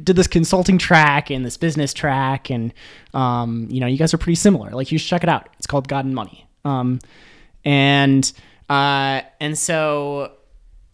[0.04, 2.74] did this consulting track and this business track, and
[3.14, 4.72] um, you know, you guys are pretty similar.
[4.72, 5.50] Like you should check it out.
[5.58, 7.00] It's called God and Money." Um,
[7.64, 8.32] and
[8.70, 10.37] uh, and so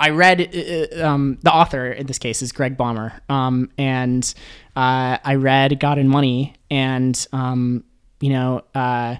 [0.03, 4.33] I read uh, um, the author in this case is Greg Baumer, um, and
[4.75, 7.85] uh, I read God and Money, and um,
[8.19, 9.15] you know, uh,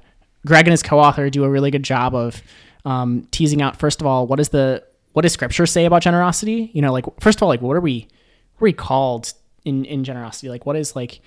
[0.45, 2.43] Greg and his co-author do a really good job of
[2.83, 6.69] um, teasing out first of all what is the what does Scripture say about generosity?
[6.73, 8.09] You know, like first of all, like what are we
[8.57, 9.31] what are we called
[9.63, 10.49] in in generosity?
[10.49, 11.21] Like what is like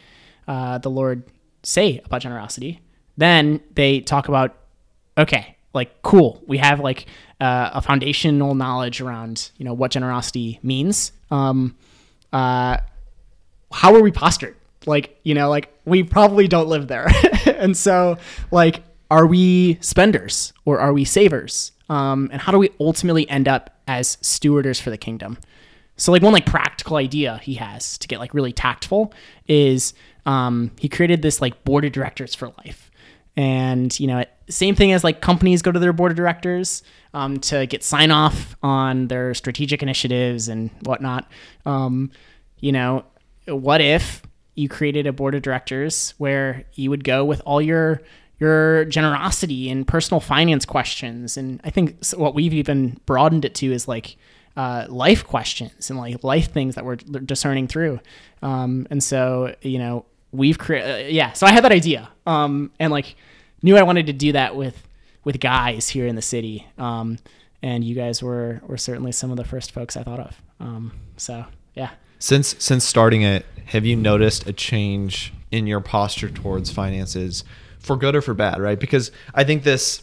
[0.46, 1.22] uh, the Lord
[1.62, 2.82] say about generosity?
[3.16, 4.54] Then they talk about
[5.16, 6.42] okay, like cool.
[6.46, 7.06] We have like
[7.40, 11.12] uh, a foundational knowledge around you know what generosity means.
[11.30, 11.76] Um,
[12.32, 12.78] uh,
[13.70, 14.56] how are we postured?
[14.86, 17.06] Like you know, like we probably don't live there,
[17.46, 18.18] and so
[18.50, 21.72] like, are we spenders or are we savers?
[21.88, 25.38] Um, and how do we ultimately end up as stewarders for the kingdom?
[25.96, 29.12] So like one like practical idea he has to get like really tactful
[29.46, 29.94] is
[30.26, 32.85] um, he created this like board of directors for life.
[33.36, 36.82] And you know, same thing as like companies go to their board of directors
[37.14, 41.30] um, to get sign off on their strategic initiatives and whatnot.
[41.64, 42.10] Um,
[42.60, 43.04] you know,
[43.46, 44.22] what if
[44.54, 48.02] you created a board of directors where you would go with all your
[48.38, 53.72] your generosity and personal finance questions and i think what we've even broadened it to
[53.72, 54.16] is like
[54.56, 58.00] uh, life questions and like life things that we're discerning through
[58.42, 62.70] um, and so you know we've created uh, yeah so i had that idea um,
[62.78, 63.16] and like
[63.62, 64.86] knew i wanted to do that with
[65.24, 67.18] with guys here in the city um,
[67.62, 70.92] and you guys were were certainly some of the first folks i thought of um,
[71.16, 76.70] so yeah since since starting it have you noticed a change in your posture towards
[76.70, 77.44] finances
[77.86, 78.78] for good or for bad, right?
[78.78, 80.02] Because I think this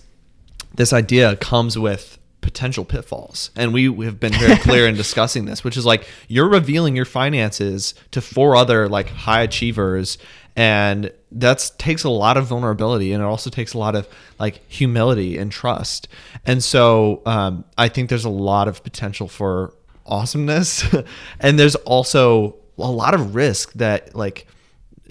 [0.74, 3.50] this idea comes with potential pitfalls.
[3.56, 6.96] And we, we have been very clear in discussing this, which is like you're revealing
[6.96, 10.20] your finances to four other like high achievers
[10.56, 14.62] and that takes a lot of vulnerability and it also takes a lot of like
[14.68, 16.08] humility and trust.
[16.46, 19.74] And so um, I think there's a lot of potential for
[20.06, 20.86] awesomeness
[21.40, 24.46] and there's also a lot of risk that like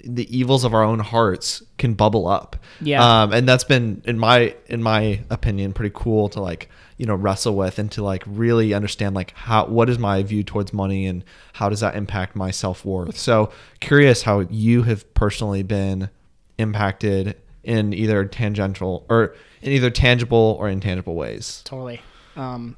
[0.05, 2.57] the evils of our own hearts can bubble up.
[2.81, 3.23] Yeah.
[3.23, 6.69] Um, and that's been in my in my opinion pretty cool to like
[7.03, 10.41] you know wrestle with and to like really understand like how what is my view
[10.41, 13.17] towards money and how does that impact my self worth.
[13.17, 16.09] So curious how you have personally been
[16.57, 21.61] impacted in either tangential or in either tangible or intangible ways.
[21.65, 22.01] Totally.
[22.37, 22.77] Um,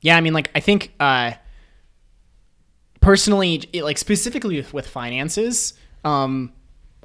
[0.00, 1.32] yeah, I mean, like I think uh,
[3.02, 6.54] personally, like specifically with, with finances um,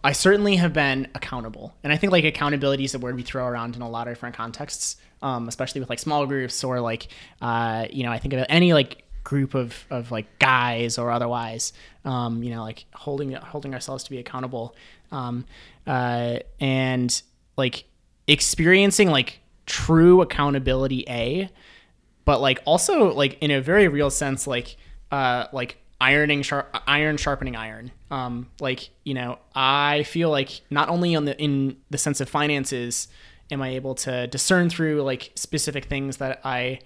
[0.06, 1.74] I certainly have been accountable.
[1.84, 4.14] And I think like accountability is a word we throw around in a lot of
[4.14, 7.08] different contexts, um, especially with like small groups or like,
[7.42, 11.74] uh, you know, I think of any like group of, of like guys or otherwise,
[12.06, 14.76] um, you know, like holding, holding ourselves to be accountable.
[15.12, 15.44] Um,
[15.88, 17.22] uh, and
[17.58, 17.86] like
[18.28, 21.50] experiencing like true accountability, A,
[22.26, 24.78] but like also like in a very real sense, like,
[25.12, 27.92] uh, like ironing sharp iron sharpening iron.
[28.12, 32.30] Um like you know i feel like not only on the in the sense of
[32.30, 33.08] finances
[33.52, 36.80] am i able to discern through like specific things that i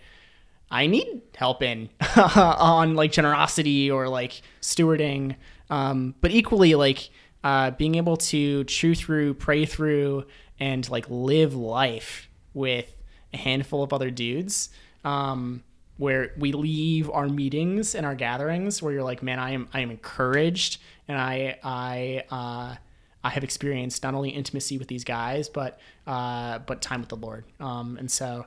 [0.70, 1.90] i need help in
[2.36, 5.36] on like generosity or like stewarding.
[5.70, 7.10] Um but equally like
[7.44, 10.26] uh being able to chew through pray through
[10.60, 12.96] and like live life with
[13.34, 14.70] a handful of other dudes
[15.06, 15.64] um
[16.00, 19.82] where we leave our meetings and our gatherings where you're like, man, I am I
[19.82, 22.76] am encouraged and I I uh,
[23.22, 27.18] I have experienced not only intimacy with these guys, but uh, but time with the
[27.18, 27.44] Lord.
[27.60, 28.46] Um, and so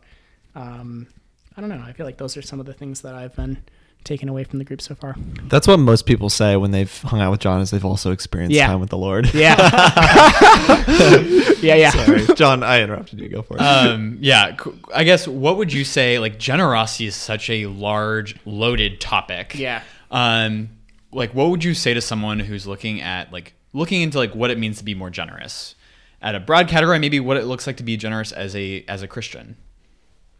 [0.54, 1.06] um,
[1.54, 1.84] I don't know.
[1.86, 3.62] I feel like those are some of the things that I've been
[4.04, 5.14] taken away from the group so far.
[5.44, 8.54] That's what most people say when they've hung out with John is they've also experienced
[8.56, 8.66] Yeah.
[8.66, 9.32] time with the Lord.
[9.34, 9.56] Yeah.
[11.62, 11.90] yeah, yeah.
[11.90, 13.28] Sorry, John, I interrupted you.
[13.28, 13.60] Go for it.
[13.60, 14.56] um, yeah,
[14.94, 16.18] I guess what would you say?
[16.18, 19.54] Like generosity is such a large, loaded topic.
[19.56, 19.82] Yeah.
[20.10, 20.70] Um,
[21.12, 24.50] like what would you say to someone who's looking at like looking into like what
[24.50, 25.74] it means to be more generous
[26.20, 29.02] at a broad category, maybe what it looks like to be generous as a as
[29.02, 29.56] a Christian?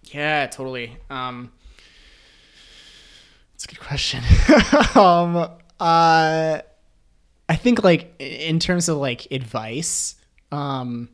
[0.04, 0.96] Yeah, totally.
[1.10, 1.52] Um,
[3.62, 4.24] that's a good question.
[5.00, 5.36] um,
[5.78, 6.60] uh,
[7.48, 10.16] I think like in terms of like advice,
[10.50, 11.08] um,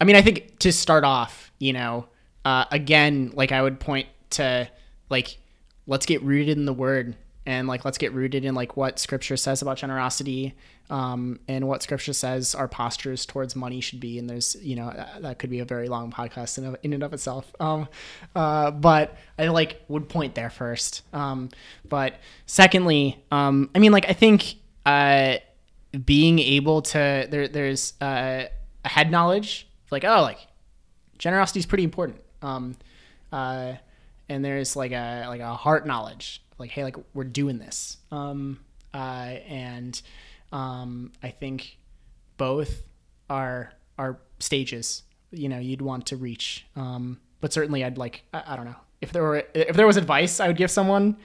[0.00, 2.08] I mean, I think to start off, you know,
[2.44, 4.68] uh, again, like I would point to
[5.08, 5.38] like
[5.86, 7.16] let's get rooted in the word
[7.46, 10.54] and like let's get rooted in like what scripture says about generosity
[10.92, 14.92] um, and what scripture says our postures towards money should be and there's you know
[14.94, 17.52] that, that could be a very long podcast in, in and of itself.
[17.58, 17.88] Um,
[18.36, 21.02] uh, but i like would point there first.
[21.12, 21.48] Um,
[21.88, 22.14] but
[22.46, 25.36] secondly um, i mean like i think uh,
[26.04, 28.44] being able to there there's uh,
[28.84, 30.38] a head knowledge like oh like
[31.22, 32.20] generosity is pretty important.
[32.42, 32.76] Um,
[33.32, 33.74] uh,
[34.28, 37.96] and there's like a like a heart knowledge like hey like we're doing this.
[38.10, 38.60] Um,
[38.92, 40.00] uh, and
[40.52, 41.78] um, i think
[42.36, 42.84] both
[43.28, 46.66] are are stages you know you'd want to reach.
[46.76, 48.76] Um, but certainly i'd like I, I don't know.
[49.00, 51.16] If there were if there was advice i would give someone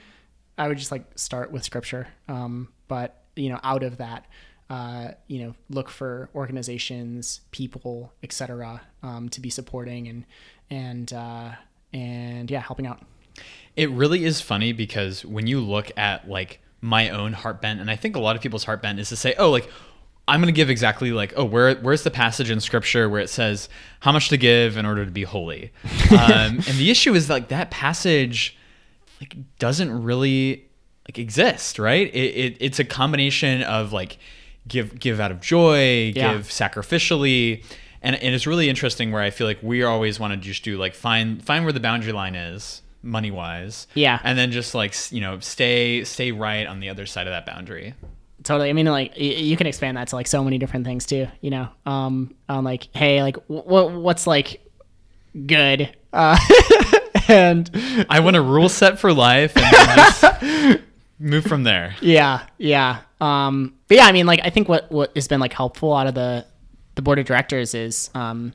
[0.56, 2.08] i would just like start with scripture.
[2.28, 4.26] Um, but you know out of that
[4.70, 10.24] uh, you know look for organizations people etc um, to be supporting and
[10.70, 11.52] and uh,
[11.92, 13.00] and yeah helping out.
[13.76, 17.90] It really is funny because when you look at like my own heart bent, and
[17.90, 19.68] I think a lot of people's heart bent is to say, oh, like
[20.26, 23.68] I'm gonna give exactly like, oh, where where's the passage in scripture where it says
[24.00, 25.72] how much to give in order to be holy?
[26.10, 28.56] um, and the issue is like that passage
[29.20, 30.64] like doesn't really
[31.08, 32.08] like exist, right?
[32.14, 34.18] It, it it's a combination of like
[34.68, 36.34] give give out of joy, Yeah.
[36.34, 37.64] give sacrificially,
[38.02, 40.76] and, and it's really interesting where I feel like we always want to just do
[40.78, 43.86] like find find where the boundary line is money wise.
[43.94, 44.18] Yeah.
[44.24, 47.46] And then just like you know stay stay right on the other side of that
[47.46, 47.94] boundary.
[48.44, 51.04] totally i mean like y- you can expand that to like so many different things
[51.06, 54.64] too you know um on like hey like what what's like
[55.46, 56.38] good uh
[57.28, 57.68] and
[58.08, 60.80] I want a rule set for life and
[61.18, 61.94] move from there.
[62.00, 65.52] yeah yeah um but yeah i mean like i think what what has been like
[65.52, 66.46] helpful out of the
[66.94, 68.52] the board of directors is um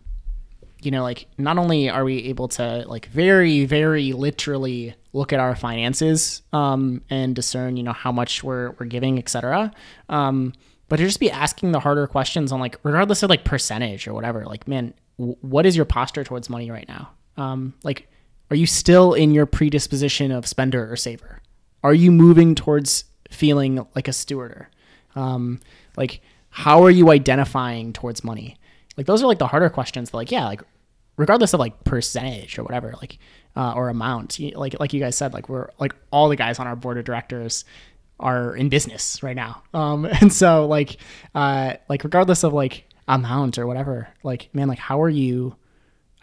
[0.86, 5.39] you know like not only are we able to like very very literally look at
[5.39, 9.72] our finances um and discern you know how much we're we're giving etc
[10.10, 10.54] um
[10.89, 14.13] but to just be asking the harder questions on like regardless of like percentage or
[14.13, 17.10] whatever like man w- what is your posture towards money right now?
[17.38, 18.08] Um like
[18.52, 21.41] are you still in your predisposition of spender or saver?
[21.84, 24.67] Are you moving towards feeling like a stewarder?
[25.15, 25.60] Um
[25.98, 28.58] like how are you identifying towards money?
[28.96, 30.62] Like those are like the harder questions like yeah like
[31.17, 33.19] regardless of like percentage or whatever like
[33.56, 36.67] uh, or amount like like you guys said like we're like all the guys on
[36.67, 37.65] our board of directors
[38.19, 39.63] are in business right now.
[39.73, 40.97] Um and so like
[41.36, 45.56] uh like regardless of like amount or whatever like man like how are you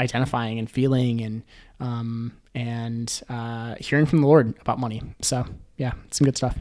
[0.00, 1.42] identifying and feeling and
[1.78, 5.02] um and uh hearing from the lord about money?
[5.20, 5.44] So
[5.76, 6.56] yeah some good stuff.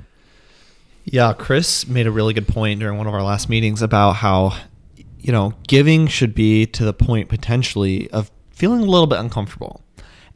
[1.12, 4.56] Yeah, Chris made a really good point during one of our last meetings about how,
[5.20, 9.82] you know, giving should be to the point potentially of feeling a little bit uncomfortable.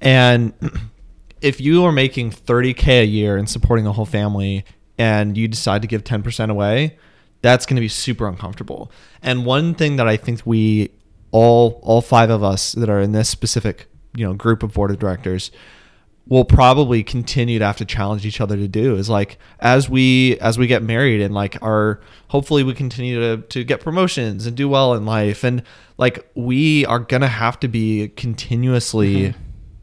[0.02, 0.54] And
[1.42, 4.66] if you are making 30K a year and supporting a whole family
[4.98, 6.98] and you decide to give 10% away,
[7.42, 8.92] that's going to be super uncomfortable.
[9.22, 10.92] And one thing that I think we
[11.32, 14.92] all all five of us that are in this specific, you know, group of board
[14.92, 15.52] of directors
[16.28, 20.38] we'll probably continue to have to challenge each other to do is like as we
[20.40, 24.56] as we get married and like our hopefully we continue to to get promotions and
[24.56, 25.44] do well in life.
[25.44, 25.64] And
[25.98, 29.34] like we are gonna have to be continuously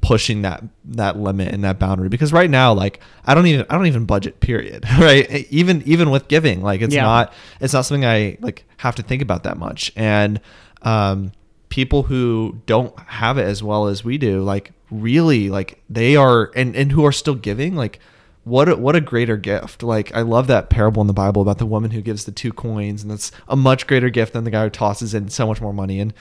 [0.00, 3.74] pushing that that limit and that boundary because right now like i don't even i
[3.76, 5.28] don't even budget period right?
[5.50, 7.02] Even even with giving like it's Yeah.
[7.02, 9.92] not it's not something i like have to think about that much.
[9.96, 10.40] And
[10.82, 11.32] um
[11.68, 16.50] people who don't have it as well as we do like really like they are
[16.54, 17.98] and and who are still giving like
[18.44, 19.82] what a, what a greater gift.
[19.82, 22.52] Like i love that parable in the bible about the woman who gives the two
[22.52, 25.60] coins and that's a much greater gift than the guy who tosses in so much
[25.60, 26.12] more money and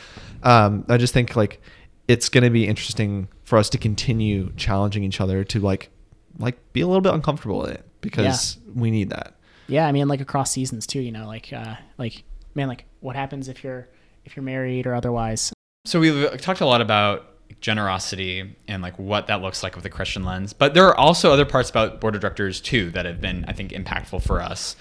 [0.44, 1.62] um i just think like
[2.08, 5.90] it's going to be interesting for us to continue challenging each other to like
[6.38, 9.36] like be a little bit uncomfortable in it because we need that.
[9.68, 12.24] Yeah i mean like across seasons too you know like uh like
[12.56, 13.88] man like what happens if you're
[14.26, 15.52] if you're married or otherwise?
[15.86, 19.90] So we've talked a lot about generosity and like what that looks like with the
[19.90, 23.20] Christian lens, but there are also other parts about board of directors too that have
[23.20, 24.76] been, I think, impactful for us.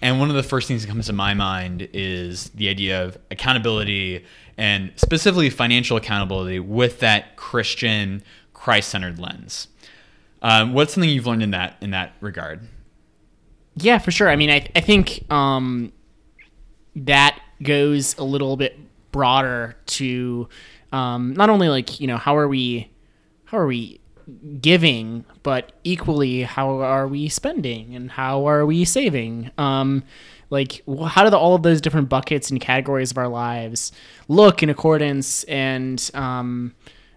[0.00, 3.18] And one of the first things that comes to my mind is the idea of
[3.30, 4.24] accountability
[4.56, 9.68] and specifically financial accountability with that Christian, Christ-centered lens.
[10.42, 12.60] Um, what's something you've learned in that in that regard?
[13.74, 14.28] Yeah, for sure.
[14.28, 15.92] I mean, I, I think um,
[16.94, 18.78] that goes a little bit
[19.10, 20.48] broader to
[20.92, 22.90] um, not only like you know how are we
[23.44, 24.00] how are we
[24.60, 29.50] giving, but equally how are we spending and how are we saving?
[29.56, 30.02] Um,
[30.50, 33.92] like how do the, all of those different buckets and categories of our lives
[34.28, 36.74] look in accordance and um,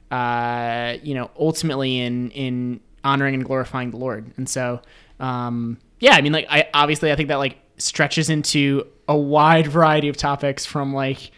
[0.10, 4.32] uh, you know ultimately in in honoring and glorifying the Lord?
[4.38, 4.82] And so
[5.20, 9.68] um, yeah, I mean like I obviously I think that like stretches into a wide
[9.68, 11.32] variety of topics from like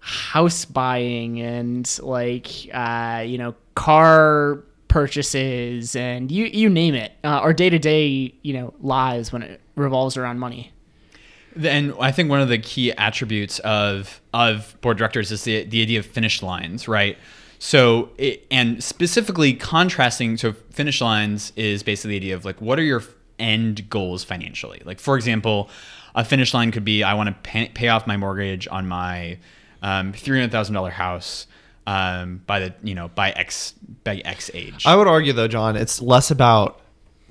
[0.00, 7.28] house buying and like uh, you know car purchases and you you name it uh,
[7.28, 10.72] our day-to-day you know lives when it revolves around money
[11.64, 15.82] And I think one of the key attributes of of board directors is the the
[15.82, 17.18] idea of finish lines, right?
[17.58, 22.78] So, it, and specifically contrasting, so finish lines is basically the idea of like, what
[22.78, 23.02] are your
[23.38, 24.80] end goals financially?
[24.84, 25.68] Like, for example,
[26.14, 29.38] a finish line could be I want to pay, pay off my mortgage on my
[29.82, 31.46] um, three hundred thousand dollar house
[31.86, 34.84] um, by the you know by X by X age.
[34.86, 36.79] I would argue though, John, it's less about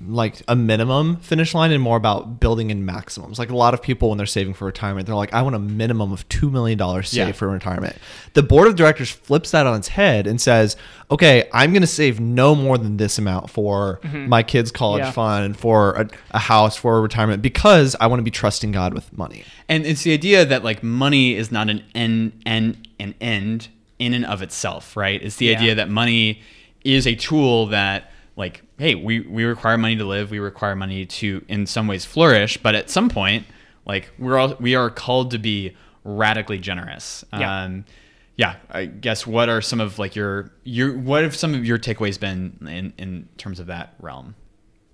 [0.06, 3.38] like a minimum finish line and more about building in maximums.
[3.38, 5.58] Like a lot of people when they're saving for retirement, they're like, I want a
[5.58, 7.32] minimum of two million dollars saved Yeah.
[7.32, 7.96] for retirement.
[8.34, 10.76] The board of directors flips that on its head and says,
[11.10, 14.28] Okay, I'm gonna save no more than this amount for mm-hmm.
[14.28, 15.10] my kids' college Yeah.
[15.10, 19.12] fund, for a, a house, for retirement, because I want to be trusting God with
[19.16, 19.44] money.
[19.68, 24.14] and it's the idea that like money is not an end end an end in
[24.14, 25.56] and of itself right it's the Yeah.
[25.58, 26.40] idea that money
[26.84, 31.04] is a tool that like hey we we require money to live we require money
[31.06, 33.44] to in some ways flourish but at some point
[33.86, 37.64] like we're all we are called to be radically generous Yeah.
[37.64, 37.84] um
[38.36, 41.78] yeah, I guess what are some of like your your what have some of your
[41.78, 44.34] takeaways been in in terms of that realm?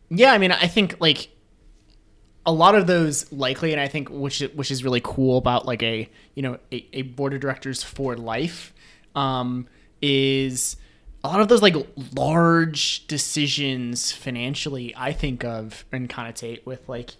[0.08, 1.28] Yeah, I mean, I think like
[2.44, 5.84] a lot of those likely, and I think which which is really cool about like
[5.84, 8.74] a you know a, a board of directors for life
[9.14, 9.68] um,
[10.02, 10.76] is
[11.26, 11.74] a lot of those like
[12.14, 14.94] large decisions financially.
[14.96, 17.10] I think of and connotate with like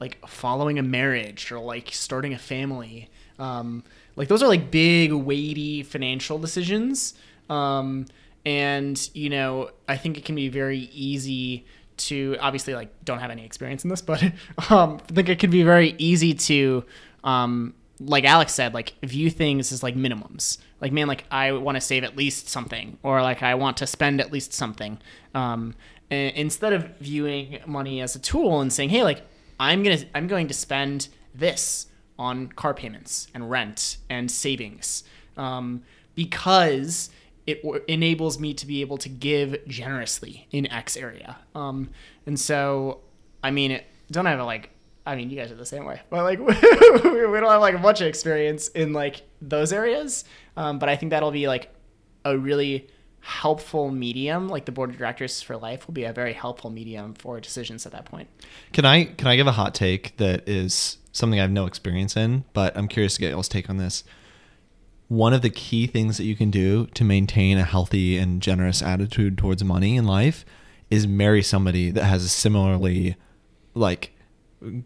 [0.00, 3.08] like following a marriage or like starting a family.
[3.38, 3.84] Um,
[4.16, 7.14] like those are like big, weighty financial decisions.
[7.48, 8.06] Um,
[8.44, 11.64] and you know, I think it can be very easy
[11.98, 14.22] to obviously like don't have any experience in this, but
[14.70, 16.84] um, I think it could be very easy to
[17.22, 20.58] um, like Alex said, like view things as like minimums.
[20.82, 23.86] Like man, like I want to save at least something, or like I want to
[23.86, 24.98] spend at least something.
[25.32, 25.74] Um,
[26.10, 29.22] instead of viewing money as a tool and saying, hey, like
[29.60, 31.86] I'm gonna I'm going to spend this
[32.18, 35.04] on car payments and rent and savings,
[35.36, 35.82] um,
[36.14, 37.10] because
[37.46, 41.38] it w- enables me to be able to give generously in X area.
[41.54, 41.90] Um,
[42.26, 43.00] and so,
[43.42, 44.70] I mean, it, don't have a like.
[45.04, 48.00] I mean, you guys are the same way, but like we don't have like much
[48.00, 50.24] experience in like those areas.
[50.56, 51.74] Um, but I think that'll be like
[52.24, 52.88] a really
[53.20, 54.48] helpful medium.
[54.48, 57.86] Like the board of directors for life will be a very helpful medium for decisions
[57.86, 58.28] at that point.
[58.72, 62.16] Can I can I give a hot take that is something I have no experience
[62.16, 64.04] in, but I'm curious to get y'all's take on this.
[65.08, 68.80] One of the key things that you can do to maintain a healthy and generous
[68.82, 70.44] attitude towards money in life
[70.90, 73.16] is marry somebody that has a similarly
[73.74, 74.14] like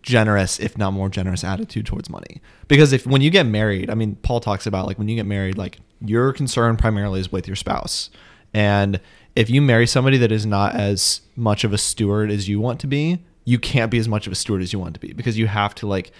[0.02, 2.40] generous if not more generous attitude towards money.
[2.68, 5.26] Because if when you get married i mean paul talks about like when you get
[5.26, 8.10] married like your concern primarily is with your spouse.
[8.54, 9.00] And
[9.34, 12.80] if you marry somebody that is not as much of a steward as you want
[12.80, 15.12] to be you can't be as much of a steward as you want to be
[15.12, 16.10] because you have to like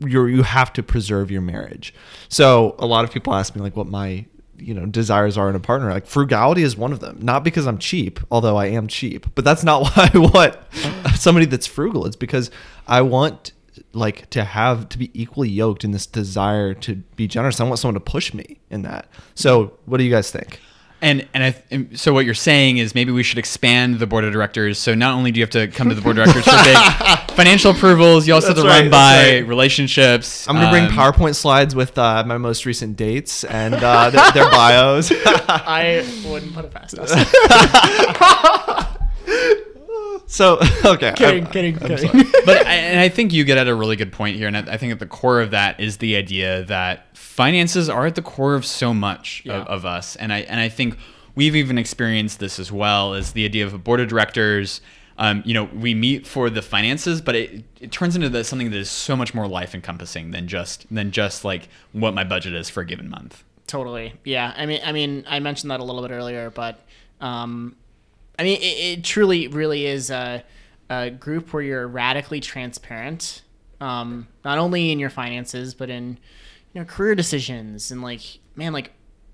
[0.00, 1.94] you're you have to preserve your marriage.
[2.28, 4.26] So a lot of people ask me like what my
[4.58, 5.90] you know desires are in a partner.
[5.90, 7.18] Like frugality is one of them.
[7.20, 10.56] Not because i'm cheap although i am cheap but that's not why i want.
[11.16, 12.06] Somebody that's frugal.
[12.06, 12.50] It's because
[12.86, 13.52] i want
[13.92, 17.60] like to have to be equally yoked in this desire to be generous.
[17.60, 19.08] I want someone to push me in that.
[19.34, 20.60] So what do you guys think
[21.00, 24.24] And and I, and so what you're saying is maybe we should expand the board
[24.24, 24.78] of directors.
[24.78, 26.76] So not only do you have to come to the board of directors for big
[27.36, 29.46] financial approvals, you also have to That's run by right.
[29.46, 30.48] relationships.
[30.48, 34.32] i'm gonna bring um, powerpoint slides with uh, my most recent dates and uh, their,
[34.32, 37.10] their bios I wouldn't put it past us.
[40.26, 42.08] so okay kidding, I'm- kidding, I'm kidding.
[42.10, 42.24] sorry.
[42.44, 44.60] but I, and I think you get at a really good point here, and I,
[44.72, 47.06] I think at the core of that is the idea that
[47.38, 49.60] finances are at the core of so much Yeah.
[49.60, 50.96] of, of us, and I and I think
[51.36, 54.80] we've even experienced this as well as the idea of a board of directors.
[55.18, 58.70] Um, you know, we meet for the finances, but it, it turns into the, something
[58.70, 62.54] that is so much more life encompassing than just than just like what my budget
[62.54, 63.44] is for a given month.
[63.68, 64.14] Totally.
[64.24, 64.52] Yeah.
[64.56, 66.74] I mean, I mean, I mentioned that a little bit earlier, but
[67.20, 67.76] um,
[68.38, 70.42] I mean, it, it truly, really is a,
[70.90, 73.42] a group where you're radically transparent,
[73.80, 76.18] um, not only in your finances, but in
[76.78, 78.92] you know career decisions and like man, like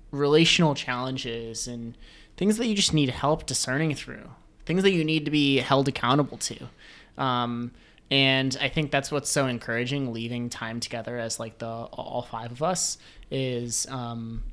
[0.09, 1.95] relational challenges and
[2.37, 4.31] things that you just need help discerning through,
[4.65, 6.57] things that you need to be held accountable to.
[7.19, 7.71] Um,
[8.09, 10.11] and I think that's what's so encouraging.
[10.11, 12.97] Leaving time together as like the all five of us
[13.29, 14.43] is, um,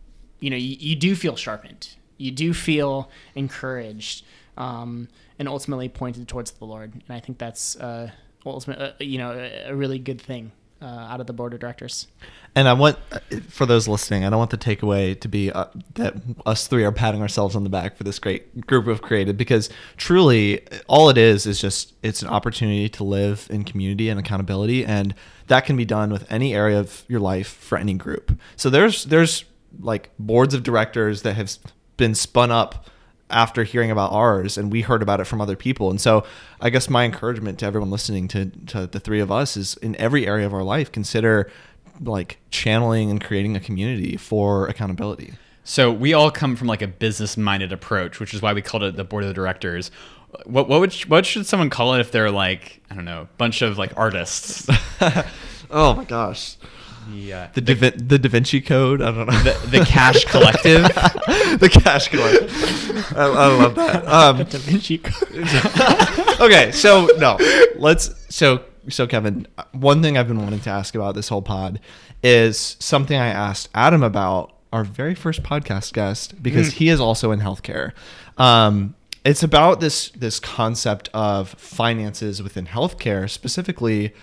[0.40, 1.96] you know, you, you do feel sharpened.
[2.18, 4.24] You do feel encouraged,
[4.58, 6.92] um, and ultimately pointed towards the Lord.
[6.92, 8.10] And I think that's uh,
[8.44, 10.52] ultimate, uh, you know, a, a really good thing
[10.82, 12.08] uh, out of the board of directors.
[12.54, 12.98] And I want,
[13.48, 16.14] for those listening, I don't want the takeaway to be uh, that
[16.44, 19.70] us three are patting ourselves on the back for this great group we've created because
[19.96, 24.84] truly all it is is just it's an opportunity to live in community and accountability.
[24.84, 25.14] And
[25.46, 28.38] that can be done with any area of your life for any group.
[28.56, 29.44] So there's, there's
[29.80, 31.56] like boards of directors that have
[31.96, 32.86] been spun up
[33.32, 35.90] after hearing about ours and we heard about it from other people.
[35.90, 36.24] And so
[36.60, 39.96] I guess my encouragement to everyone listening to, to the three of us is in
[39.96, 41.50] every area of our life, consider
[42.00, 45.34] like channeling and creating a community for accountability.
[45.64, 48.96] So we all come from like a business-minded approach, which is why we called it
[48.96, 49.90] the board of directors.
[50.44, 53.62] What what would what should someone call it if they're like I don't know, bunch
[53.62, 54.66] of like artists?
[55.70, 56.56] oh my gosh.
[57.10, 59.02] The uh, The, da, the Da Vinci Code.
[59.02, 59.38] I don't know.
[59.42, 60.82] the, the Cash Collective.
[61.60, 63.16] the cash collective.
[63.16, 64.06] I, I love that.
[64.06, 66.40] Um, Da Vinci Code.
[66.40, 67.36] okay, so no,
[67.76, 68.10] let's.
[68.34, 71.80] So so Kevin, one thing I've been wanting to ask about this whole pod
[72.22, 77.30] is something I asked Adam about our very first podcast guest because he is also
[77.30, 77.92] in healthcare.
[78.38, 78.94] Um,
[79.24, 84.14] it's about this this concept of finances within healthcare, specifically.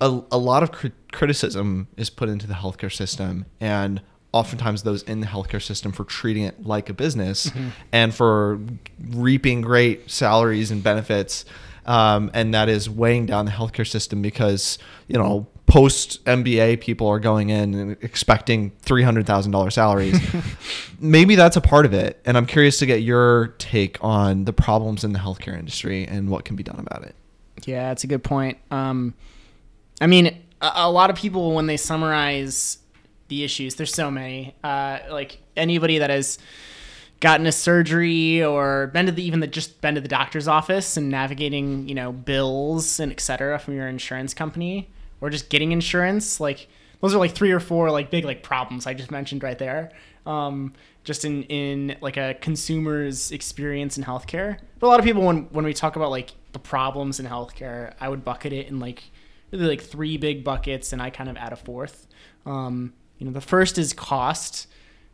[0.00, 4.00] A, a lot of cri- criticism is put into the healthcare system, and
[4.32, 7.50] oftentimes those in the healthcare system for treating it like a business
[7.92, 8.60] and for
[9.10, 11.44] reaping great salaries and benefits.
[11.84, 14.78] Um, and that is weighing down the healthcare system because,
[15.08, 20.20] you know, post MBA people are going in and expecting $300,000 salaries.
[21.00, 22.20] Maybe that's a part of it.
[22.24, 26.28] And I'm curious to get your take on the problems in the healthcare industry and
[26.28, 27.14] what can be done about it.
[27.64, 28.58] Yeah, that's a good point.
[28.70, 29.14] Um,
[30.00, 30.26] I mean,
[30.60, 32.78] a, a lot of people when they summarize
[33.28, 34.54] the issues, there's so many.
[34.62, 36.38] Uh, like anybody that has
[37.20, 40.96] gotten a surgery or been to the even the just been to the doctor's office
[40.96, 44.88] and navigating, you know, bills and etc from your insurance company
[45.20, 46.68] or just getting insurance, like
[47.00, 49.92] those are like three or four like big like problems I just mentioned right there.
[50.26, 50.74] Um,
[51.04, 54.58] just in in like a consumer's experience in healthcare.
[54.78, 57.94] But a lot of people when when we talk about like the problems in healthcare,
[58.00, 59.04] I would bucket it in like
[59.52, 62.06] like three big buckets, and I kind of add a fourth.
[62.46, 64.66] Um, you know, the first is cost.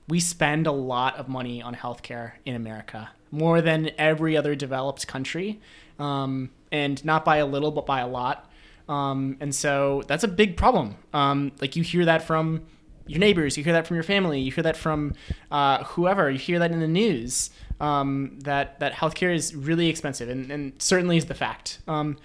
[0.09, 5.07] We spend a lot of money on healthcare in America, more than every other developed
[5.07, 5.61] country,
[5.99, 8.51] um, and not by a little, but by a lot.
[8.89, 10.97] Um, and so that's a big problem.
[11.12, 12.62] Um, like you hear that from
[13.07, 15.14] your neighbors, you hear that from your family, you hear that from
[15.51, 17.51] uh, whoever, you hear that in the news.
[17.78, 21.80] Um, that that healthcare is really expensive, and, and certainly is the fact.
[21.87, 22.16] Um,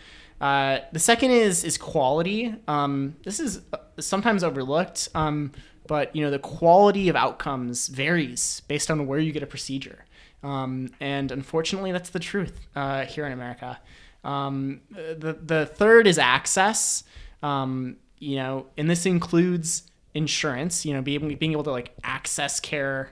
[0.42, 2.56] uh, the second is is quality.
[2.68, 5.52] Um, this is uh, sometimes overlooked, um,
[5.88, 10.04] but you know the quality of outcomes varies based on where you get a procedure,
[10.42, 13.80] um, and unfortunately, that's the truth uh, here in America.
[14.24, 17.04] Um, the the third is access.
[17.44, 19.84] Um, you know, and this includes
[20.16, 20.88] insurance.
[20.88, 23.12] You know, being being able to like access care.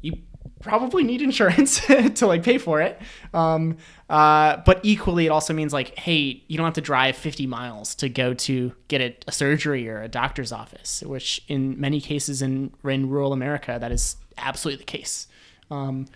[0.00, 0.14] You
[0.62, 1.84] probably need insurance
[2.14, 3.00] to like pay for it.
[3.34, 3.76] Um,
[4.08, 7.94] uh, but equally, it also means like, hey, you don't have to drive 50 miles
[7.96, 12.42] to go to get a, a surgery or a doctor's office, which in many cases
[12.42, 15.26] in in rural America, that is absolutely the case.
[15.70, 16.06] Um,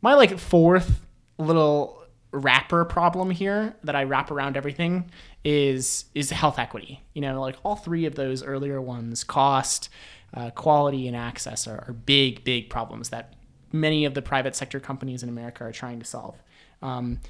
[0.00, 1.00] my like fourth
[1.38, 5.10] little wrapper problem here that I wrap around everything
[5.44, 7.02] is is health equity.
[7.14, 9.88] You know, like all three of those earlier ones, cost,
[10.34, 13.34] uh, quality, and access are, are big, big problems that
[13.72, 16.36] many of the private sector companies in America are trying to solve.
[16.82, 17.20] Um,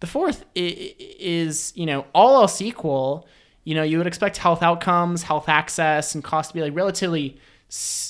[0.00, 3.26] the fourth is, you know, all else equal,
[3.64, 7.38] you know, you would expect health outcomes, health access, and cost to be like relatively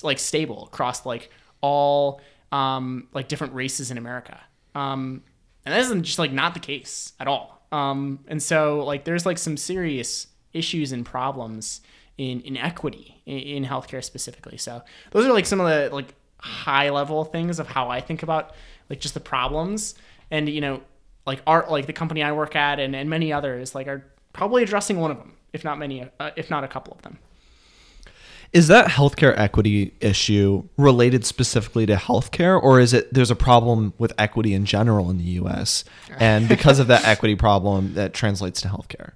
[0.02, 1.30] like stable across like
[1.60, 2.20] all
[2.52, 4.40] um, like different races in America.
[4.74, 5.22] Um,
[5.64, 7.66] and that isn't just like not the case at all.
[7.72, 11.80] Um, and so like there's like some serious issues and problems
[12.18, 14.56] in inequity in, in healthcare specifically.
[14.56, 16.14] So those are like some of the like
[16.44, 18.54] high level things of how I think about
[18.90, 19.94] like just the problems
[20.30, 20.82] and you know
[21.26, 24.62] like art like the company I work at and, and many others like are probably
[24.62, 27.18] addressing one of them if not many uh, if not a couple of them.
[28.52, 33.94] Is that healthcare equity issue related specifically to healthcare, or is it there's a problem
[33.98, 35.82] with equity in general in the U.S.
[36.20, 39.12] and because of that equity problem, that translates to healthcare?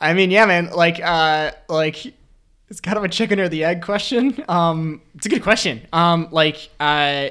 [0.00, 0.70] I mean, yeah, man.
[0.70, 2.12] Like, uh, like
[2.70, 4.42] it's kind of a chicken or the egg question.
[4.48, 5.86] Um, it's a good question.
[5.92, 7.30] Um, like, uh,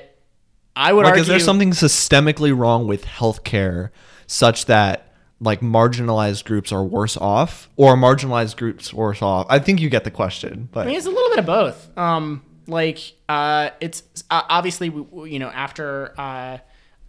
[0.75, 1.21] I would like, argue.
[1.21, 3.89] is there something systemically wrong with healthcare
[4.27, 9.47] such that like marginalized groups are worse off, or marginalized groups worse off?
[9.49, 11.97] I think you get the question, but I mean, it's a little bit of both.
[11.97, 16.57] Um, like, uh, it's uh, obviously, you know, after, uh,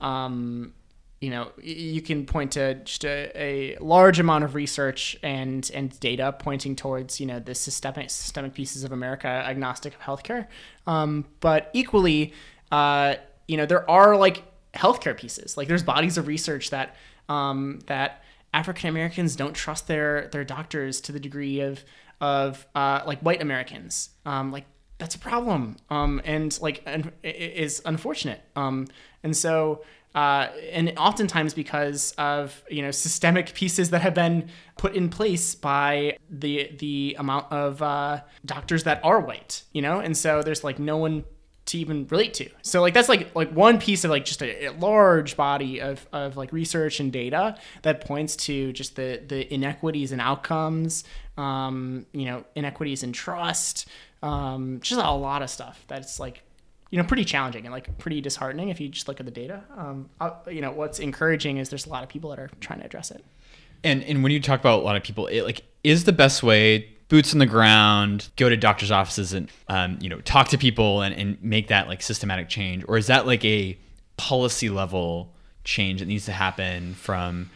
[0.05, 0.73] um,
[1.21, 5.99] you know, you can point to just a, a, large amount of research and and
[6.01, 10.47] data pointing towards you know the systemic systemic pieces of America agnostic of healthcare.
[10.87, 12.33] Um, but equally,
[12.73, 13.17] uh,
[13.47, 14.45] you know, there are like
[14.75, 15.59] healthcare pieces.
[15.59, 16.97] Like there's bodies of research that
[17.29, 18.23] um, that
[18.55, 21.85] African Americans don't trust their their doctors to the degree of
[22.23, 24.09] of uh, like white Americans.
[24.25, 24.65] Um, like
[24.97, 28.41] that's a problem, um, and like and is unfortunate.
[28.57, 28.87] Um,
[29.23, 29.83] and so
[30.15, 35.55] uh, and oftentimes because of you know systemic pieces that have been put in place
[35.55, 40.65] by the the amount of uh, doctors that are white, you know, and so there's
[40.65, 41.25] like no one
[41.67, 42.51] to even relate to.
[42.63, 46.05] So like that's like like one piece of like just a, a, large body of,
[46.13, 51.05] of like research and data that points to just the the inequities and outcomes,
[51.37, 53.89] um, you know, inequities in trust,
[54.23, 56.43] um, just a lot of stuff that's like
[56.91, 59.63] you know pretty challenging and like pretty disheartening if you just look at the data.
[59.77, 62.81] Um, uh, you know what's encouraging is there's a lot of people that are trying
[62.81, 63.25] to address it.
[63.83, 66.43] And and when you talk about a lot of people, it like is the best
[66.43, 70.59] way boots on the ground, go to doctors' offices and um, you know talk to
[70.59, 73.79] people and, and make that like systematic change, or is that like a
[74.17, 75.33] policy level
[75.65, 77.51] change that needs to happen from?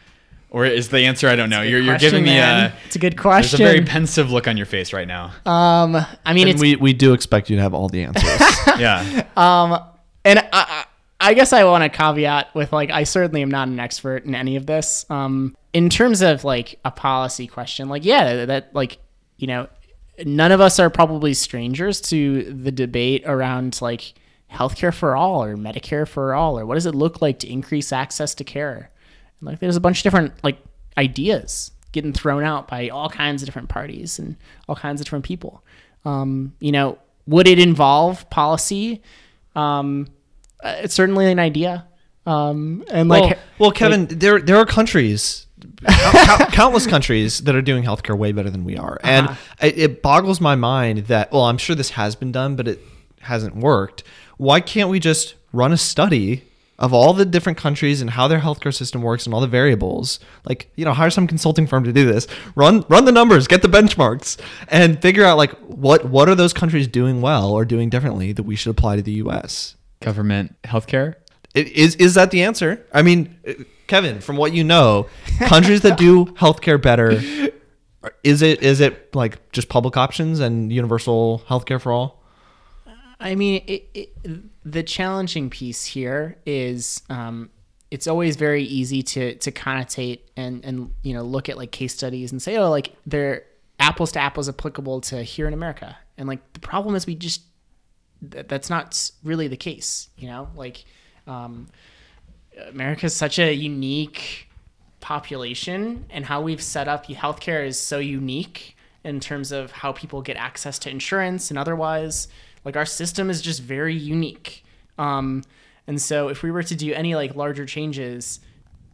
[0.55, 1.63] Or is the answer I don't know?
[1.63, 2.71] You're, you're giving me man.
[2.71, 2.75] a.
[2.85, 3.57] It's a good question.
[3.57, 5.33] There's a very pensive look on your face right now.
[5.45, 8.41] Um, I mean, and it's we we do expect you to have all the answers.
[8.79, 9.25] Yeah.
[9.35, 9.81] Um,
[10.23, 10.85] and I, I
[11.19, 14.33] I guess I want to caveat with like I certainly am not an expert in
[14.33, 15.05] any of this.
[15.09, 18.99] Um, in terms of like a policy question, like yeah, that, that like
[19.35, 19.67] you know,
[20.25, 24.13] none of us are probably strangers to the debate around like
[24.49, 27.91] healthcare for all or Medicare for all or what does it look like to increase
[27.91, 28.89] access to care.
[29.39, 30.57] And, like there's a bunch of different like
[30.97, 34.35] ideas getting thrown out by all kinds of different parties and
[34.67, 35.63] all kinds of different people.
[36.03, 39.01] Um, you know, would it involve policy?
[39.55, 40.07] Um,
[40.63, 41.87] uh, it's certainly an idea.
[42.25, 45.45] Um, and like, well, Kevin, there there are countries,
[45.87, 49.29] count- countless countries that are doing healthcare way better than we are, and
[49.61, 52.81] it, it boggles my mind that well, I'm sure this has been done, but it
[53.21, 54.03] hasn't worked.
[54.37, 56.43] Why can't we just run a study
[56.77, 60.19] of all the different countries and how their healthcare system works and all the variables?
[60.45, 62.27] Like, you know, hire some consulting firm to do this.
[62.55, 66.53] Run run the numbers, get the benchmarks, and figure out like what what are those
[66.53, 69.75] countries doing well or doing differently that we should apply to the U.S.
[70.01, 71.15] Government healthcare.
[71.55, 72.85] I- Is is that the answer?
[72.93, 73.53] I mean, uh,
[73.87, 75.07] Kevin, from what you know,
[75.41, 77.11] countries that do healthcare better,
[78.23, 82.21] is it is it like just public options and universal healthcare for all?
[83.25, 87.49] I mean, it, it, the challenging piece here is um,
[87.89, 91.95] it's always very easy to to connotate and and you know look at like case
[91.95, 93.43] studies and say, oh, like they're
[93.79, 97.41] apples to apples applicable to here in America, and like the problem is we just
[98.21, 100.07] that, that's not really the case.
[100.17, 100.85] You know, like
[101.25, 101.67] um,
[102.69, 104.49] America is such a unique
[104.99, 110.21] population, and how we've set up healthcare is so unique in terms of how people
[110.21, 112.27] get access to insurance and otherwise.
[112.65, 114.65] Like our system is just very unique.
[114.97, 115.43] Um,
[115.87, 118.39] and so if we were to do any like larger changes,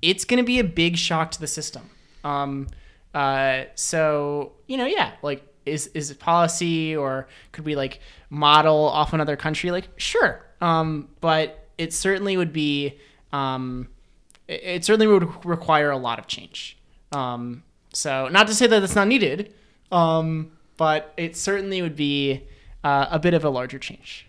[0.01, 1.89] it's going to be a big shock to the system.
[2.23, 2.67] Um,
[3.13, 7.99] uh, so you know, yeah, like is is it policy or could we like
[8.29, 9.71] model off another country?
[9.71, 12.99] Like sure, um, but it certainly would be
[13.31, 13.87] um,
[14.47, 16.77] it, certainly would require a lot of change.
[17.11, 17.63] Um,
[17.93, 19.53] so not to say that it's not needed,
[19.91, 22.43] um, but it certainly would be
[22.83, 24.27] uh, a bit of a larger change.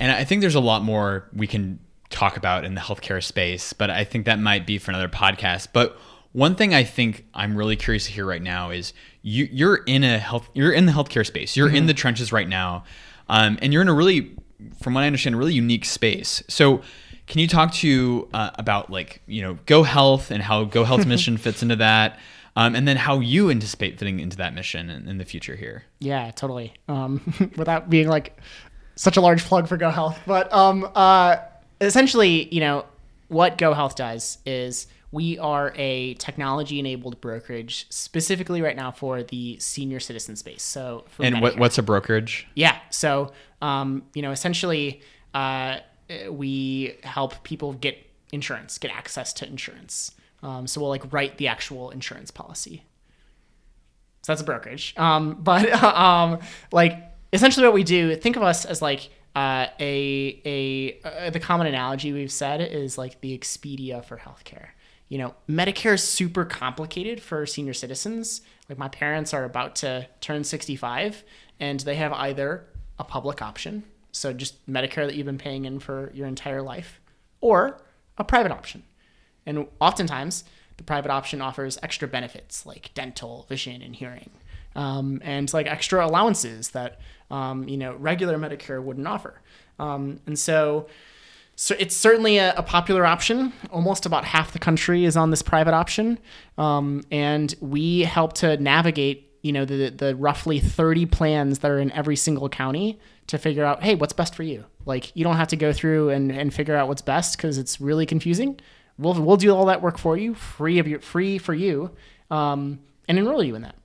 [0.00, 1.78] And I think there's a lot more we can
[2.10, 5.68] talk about in the healthcare space, but I think that might be for another podcast.
[5.72, 5.96] But
[6.32, 8.92] one thing I think I'm really curious to hear right now is
[9.22, 11.56] you you're in a health you're in the healthcare space.
[11.56, 12.84] You're in the trenches right now,
[13.28, 14.34] um, and you're in a really,
[14.82, 16.42] from what I understand, a really unique space.
[16.48, 16.82] So.
[17.28, 21.62] Can you talk to uh, about like you know GoHealth and how GoHealth's mission fits
[21.62, 22.18] into that,
[22.56, 25.84] um, and then how you anticipate fitting into that mission in, in the future here?
[25.98, 26.74] Yeah, totally.
[26.88, 28.38] Um, without being like
[28.94, 31.36] such a large plug for GoHealth, but um, uh,
[31.80, 32.84] essentially, you know,
[33.28, 40.00] what GoHealth does is we are a technology-enabled brokerage specifically right now for the senior
[40.00, 40.62] citizen space.
[40.62, 41.58] So, for And Medicare.
[41.58, 42.46] what's a brokerage?
[42.54, 42.78] Yeah.
[42.90, 45.02] So, um, you know, essentially,
[45.34, 45.78] uh,
[46.30, 47.98] we help people get
[48.32, 50.12] insurance, get access to insurance.
[50.42, 52.84] Um, so we'll like write the actual insurance policy.
[54.22, 54.94] So that's a brokerage.
[54.96, 56.40] Um, but um,
[56.72, 56.98] like
[57.32, 61.66] essentially, what we do, think of us as like uh, a a uh, the common
[61.66, 64.68] analogy we've said is like the Expedia for healthcare.
[65.08, 68.40] You know, Medicare is super complicated for senior citizens.
[68.68, 71.22] Like my parents are about to turn 65,
[71.60, 72.66] and they have either
[72.98, 77.00] a public option, so just Medicare that you've been paying in for your entire life,
[77.40, 77.82] or
[78.16, 78.84] a private option.
[79.46, 80.44] And oftentimes,
[80.76, 84.30] the private option offers extra benefits like dental, vision, and hearing,
[84.74, 89.40] um, and like extra allowances that um, you know regular Medicare wouldn't offer.
[89.78, 90.86] Um, and so,
[91.56, 93.52] so it's certainly a, a popular option.
[93.70, 96.18] Almost about half the country is on this private option,
[96.58, 101.78] um, and we help to navigate you know the the roughly 30 plans that are
[101.78, 105.36] in every single county to figure out hey what's best for you like you don't
[105.36, 108.58] have to go through and, and figure out what's best because it's really confusing
[109.02, 111.90] we'll, we'll do all that work for you free of your free for you
[112.30, 112.78] um,
[113.08, 113.76] and enroll you in that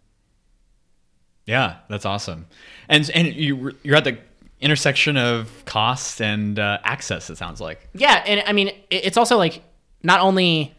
[1.45, 2.47] Yeah, that's awesome.
[2.89, 4.17] And and you you're at the
[4.59, 7.29] intersection of cost and uh, access.
[7.29, 7.87] It sounds like.
[7.93, 9.61] yeah and i mean it's also like
[10.03, 10.75] not only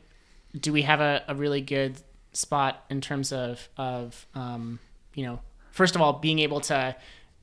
[0.58, 1.96] do we have a, a really good
[2.32, 4.78] spot in terms of of um,
[5.14, 5.40] you know
[5.72, 6.94] first of all being able to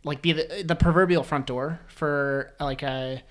[0.04, 3.22] like be the, the proverbial front door for like a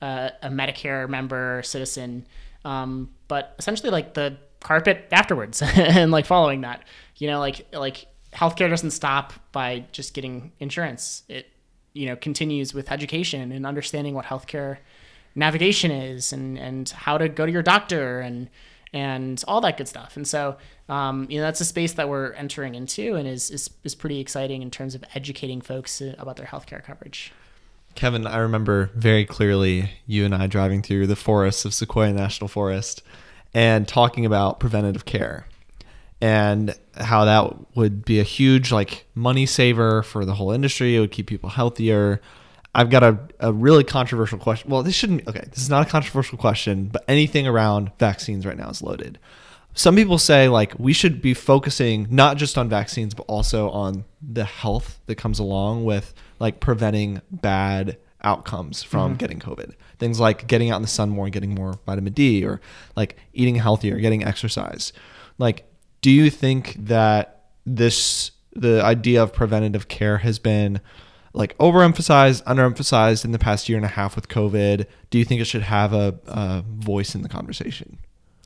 [0.00, 2.26] a, a medicare member citizen
[2.64, 6.82] um, but essentially like the carpet afterwards and like following that
[7.16, 11.46] you know like like healthcare doesn't stop by just getting insurance it
[11.92, 14.78] you know continues with education and understanding what healthcare
[15.34, 18.48] navigation is and and how to go to your doctor and
[18.92, 20.16] and all that good stuff.
[20.16, 20.56] And so
[20.88, 24.20] um, you know that's a space that we're entering into and is, is is pretty
[24.20, 27.32] exciting in terms of educating folks uh, about their healthcare coverage.
[27.94, 32.48] Kevin, I remember very clearly you and I driving through the forests of Sequoia National
[32.48, 33.02] Forest
[33.52, 35.46] and talking about preventative care
[36.20, 40.96] and how that would be a huge like money saver for the whole industry.
[40.96, 42.20] It would keep people healthier.
[42.74, 44.70] I've got a, a really controversial question.
[44.70, 48.56] Well, this shouldn't okay, this is not a controversial question, but anything around vaccines right
[48.56, 49.18] now is loaded.
[49.74, 54.04] Some people say like we should be focusing not just on vaccines but also on
[54.22, 56.14] the health that comes along with
[56.44, 59.72] like preventing bad outcomes from getting COVID.
[59.98, 62.60] Things like getting out in the sun more and getting more vitamin D or
[62.96, 64.92] like eating healthier, getting exercise.
[65.38, 65.64] Like,
[66.02, 70.82] do you think that this the idea of preventative care has been
[71.32, 74.84] like overemphasized, underemphasized in the past year and a half with COVID?
[75.08, 77.96] Do you think it should have a, a voice in the conversation?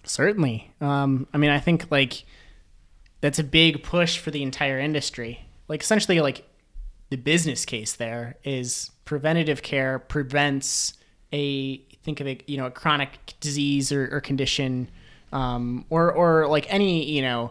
[0.05, 0.73] Certainly.
[0.81, 2.23] Um, I mean, I think like
[3.21, 5.49] that's a big push for the entire industry.
[5.67, 6.45] Like essentially, like
[7.11, 10.95] the business case there is preventative care prevents
[11.33, 14.89] a think of it, you know, a chronic disease or, or condition,
[15.33, 17.51] um, or or like any you know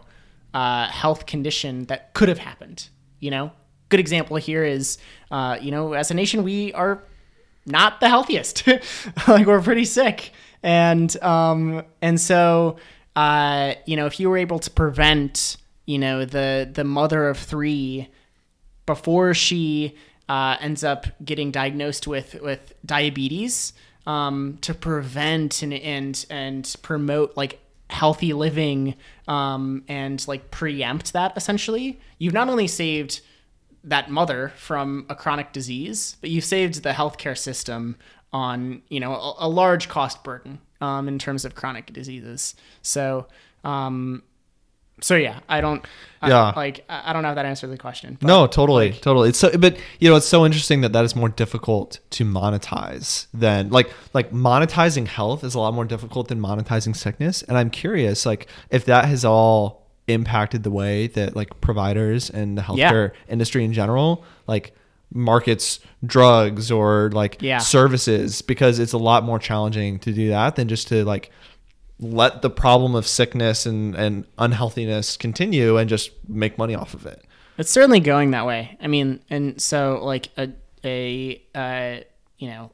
[0.54, 2.88] uh, health condition that could have happened.
[3.20, 3.52] You know,
[3.88, 4.98] good example here is
[5.30, 7.02] uh, you know as a nation we are
[7.66, 8.66] not the healthiest.
[9.28, 10.32] like we're pretty sick,
[10.62, 12.76] and um, and so
[13.16, 15.56] uh, you know if you were able to prevent
[15.86, 18.08] you know the the mother of three
[18.88, 19.94] before she
[20.30, 23.74] uh, ends up getting diagnosed with with diabetes
[24.06, 27.60] um, to prevent and and and promote like
[27.90, 28.94] healthy living
[29.28, 33.20] um, and like preempt that essentially you've not only saved
[33.84, 37.94] that mother from a chronic disease, but you've saved the healthcare system
[38.32, 42.54] on you know a, a large cost burden um, in terms of chronic diseases.
[42.80, 43.26] So,
[43.64, 44.22] um,
[45.00, 45.84] so yeah, I don't,
[46.22, 46.52] I- Yeah.
[46.56, 48.18] like I I don't know if that answered the question.
[48.22, 49.28] No, totally, totally.
[49.30, 53.26] It's so, but you know, it's so interesting that that is more difficult to monetize
[53.32, 57.42] than like like monetizing health is a lot more difficult than monetizing sickness.
[57.44, 62.56] And I'm curious, like, if that has all impacted the way that like providers and
[62.58, 62.90] the Yeah.
[62.92, 64.74] healthcare industry in general, like
[65.14, 67.58] markets drugs or like Yeah.
[67.58, 71.30] services because it's a lot more challenging to do that than just to like
[72.00, 77.06] let the problem of sickness and, and unhealthiness continue and just make money off of
[77.06, 77.24] it.
[77.56, 78.76] It's certainly going that way.
[78.80, 80.50] I mean, and so like a
[80.84, 82.04] a uh,
[82.38, 82.70] you know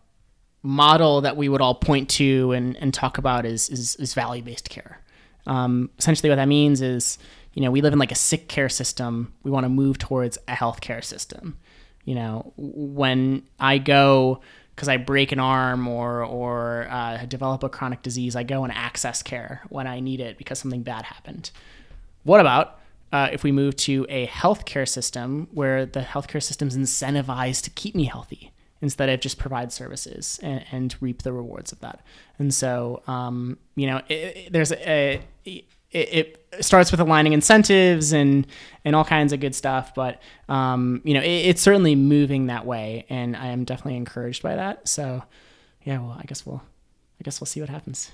[0.62, 4.42] model that we would all point to and, and talk about is is, is value
[4.42, 5.00] based care.
[5.46, 7.18] Um, essentially, what that means is
[7.54, 9.32] you know we live in like a sick care system.
[9.42, 11.56] We want to move towards a healthcare system.
[12.04, 14.40] You know, when I go
[14.74, 18.72] because I break an arm or or uh, develop a chronic disease, I go and
[18.72, 21.50] access care when I need it because something bad happened.
[22.24, 22.80] What about
[23.12, 27.94] uh, if we move to a healthcare system where the healthcare system's incentivized to keep
[27.94, 28.50] me healthy
[28.80, 32.00] instead of just provide services and, and reap the rewards of that?
[32.38, 35.22] And so, um, you know, it, it- there's a,
[35.94, 38.46] it, it starts with aligning incentives and
[38.84, 42.66] and all kinds of good stuff, but um, you know, it, it's certainly moving that
[42.66, 44.88] way, and I am definitely encouraged by that.
[44.88, 45.22] So,
[45.84, 46.62] yeah, well, I guess we'll,
[47.20, 48.10] I guess we'll see what happens.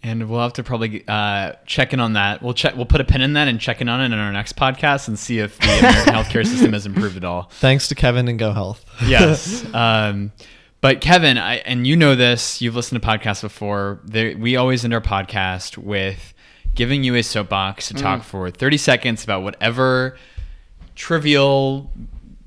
[0.00, 2.40] And we'll have to probably uh, check in on that.
[2.40, 2.76] We'll check.
[2.76, 5.08] We'll put a pin in that and check in on it in our next podcast
[5.08, 7.50] and see if the American healthcare system has improved at all.
[7.54, 8.84] Thanks to Kevin and GoHealth.
[9.08, 9.64] Yes.
[9.74, 10.32] um,
[10.80, 12.62] but Kevin, I, and you know this.
[12.62, 14.00] You've listened to podcasts before.
[14.04, 16.32] There, we always end our podcast with
[16.78, 20.16] giving you a soapbox to talk for 30 seconds about whatever
[20.94, 21.90] trivial,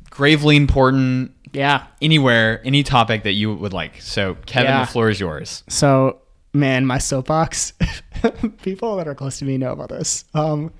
[0.10, 1.84] gravely important, Yeah.
[2.02, 4.02] anywhere, any topic that you would like.
[4.02, 4.86] So, Kevin, Yeah.
[4.86, 5.64] the floor is yours.
[5.68, 6.20] So,
[6.54, 7.74] man, my soapbox.
[8.64, 10.24] People that are close to me know about this.
[10.34, 10.72] Um,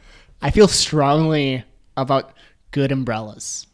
[0.42, 1.64] I feel strongly
[1.98, 2.32] about
[2.72, 3.68] good umbrellas,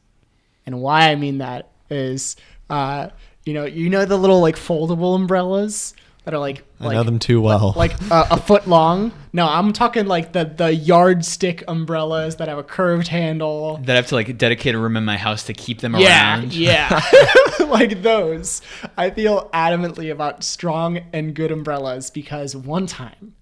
[0.66, 2.36] and why I mean that is,
[2.72, 3.10] uh,
[3.46, 5.94] you know, you know the little like foldable umbrellas
[6.28, 7.72] that are like, I like know them too well.
[7.78, 9.14] like a, uh, a foot long.
[9.32, 13.78] No, I'm talking like the the yardstick umbrellas that have a curved handle.
[13.78, 16.40] That I have to like dedicate a room in my house to keep them Yeah,
[16.40, 16.54] around.
[16.54, 17.00] yeah.
[17.68, 18.62] like those.
[18.98, 23.34] I feel adamantly about strong and good umbrellas because one time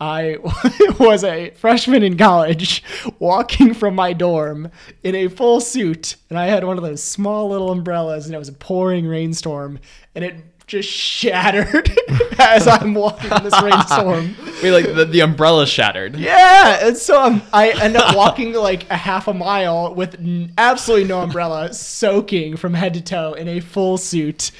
[0.00, 0.38] I
[0.98, 2.82] was a freshman in college
[3.20, 4.68] walking from my dorm
[5.04, 8.38] in a full suit and I had one of those small little umbrellas and it
[8.38, 9.78] was a pouring rainstorm
[10.16, 11.90] and it just shattered
[12.38, 14.36] as I'm walking in this rainstorm.
[14.62, 16.16] Wait, like the, the umbrella shattered.
[16.16, 20.52] Yeah, and so I'm, I end up walking like a half a mile with n-
[20.56, 24.50] absolutely no umbrella, soaking from head to toe in a full suit,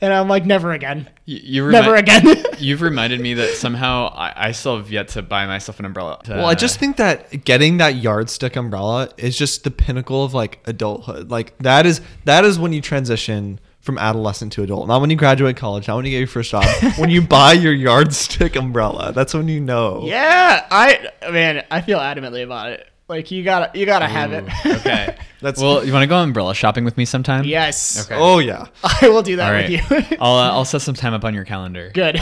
[0.00, 2.44] and I'm like, never again, You, you never remi- again.
[2.58, 6.20] You've reminded me that somehow I, I still have yet to buy myself an umbrella.
[6.28, 10.60] Well, I just think that getting that yardstick umbrella is just the pinnacle of like
[10.66, 11.30] adulthood.
[11.30, 13.58] Like that is that is when you transition
[13.88, 14.86] from adolescent to adult.
[14.86, 16.66] Not when you graduate college, not when you get your first job.
[16.98, 20.02] when you buy your yardstick umbrella, that's when you know.
[20.04, 22.86] Yeah, I man, I feel adamantly about it.
[23.08, 24.44] Like you gotta, you gotta have it.
[24.66, 25.16] Okay.
[25.40, 25.82] That's- well.
[25.82, 27.44] You want to go umbrella shopping with me sometime?
[27.46, 28.04] yes.
[28.04, 28.20] Okay.
[28.20, 28.66] Oh yeah.
[29.00, 29.70] I will do that All right.
[29.90, 30.16] with you.
[30.20, 31.90] I'll uh, I'll set some time up on your calendar.
[31.94, 32.20] Good.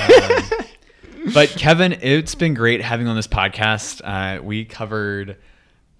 [1.34, 4.00] But Kevin, it's been great having you on this podcast.
[4.04, 5.36] Uh, we covered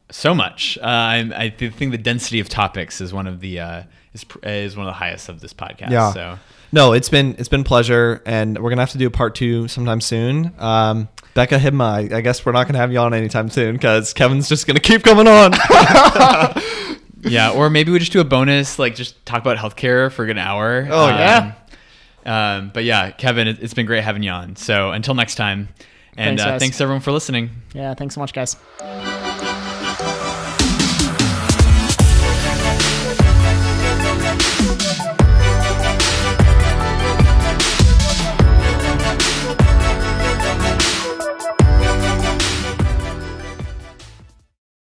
[0.09, 0.79] so much.
[0.79, 3.83] Uh, I, I think the density of topics is one of the uh,
[4.23, 5.91] is is one of the highest of this podcast.
[5.91, 6.13] Yeah.
[6.13, 6.39] So
[6.73, 9.69] No, it's been it's been pleasure, and we're gonna have to do a part two
[9.69, 10.53] sometime soon.
[10.59, 14.13] Um, Becca Hibma, I, I guess we're not gonna have you on anytime soon because
[14.15, 15.53] Kevin's just gonna keep coming on.
[17.23, 20.39] yeah, or maybe we just do a bonus, like just talk about healthcare for an
[20.39, 20.87] hour.
[20.91, 21.53] Oh, yeah.
[22.25, 24.57] Um, but yeah, Kevin, it, it's been great having you on.
[24.57, 25.69] So until next time,
[26.17, 27.51] and Thanks, uh, thanks everyone for listening.
[27.75, 27.93] yeah.
[27.95, 28.57] Thanks so much, guys.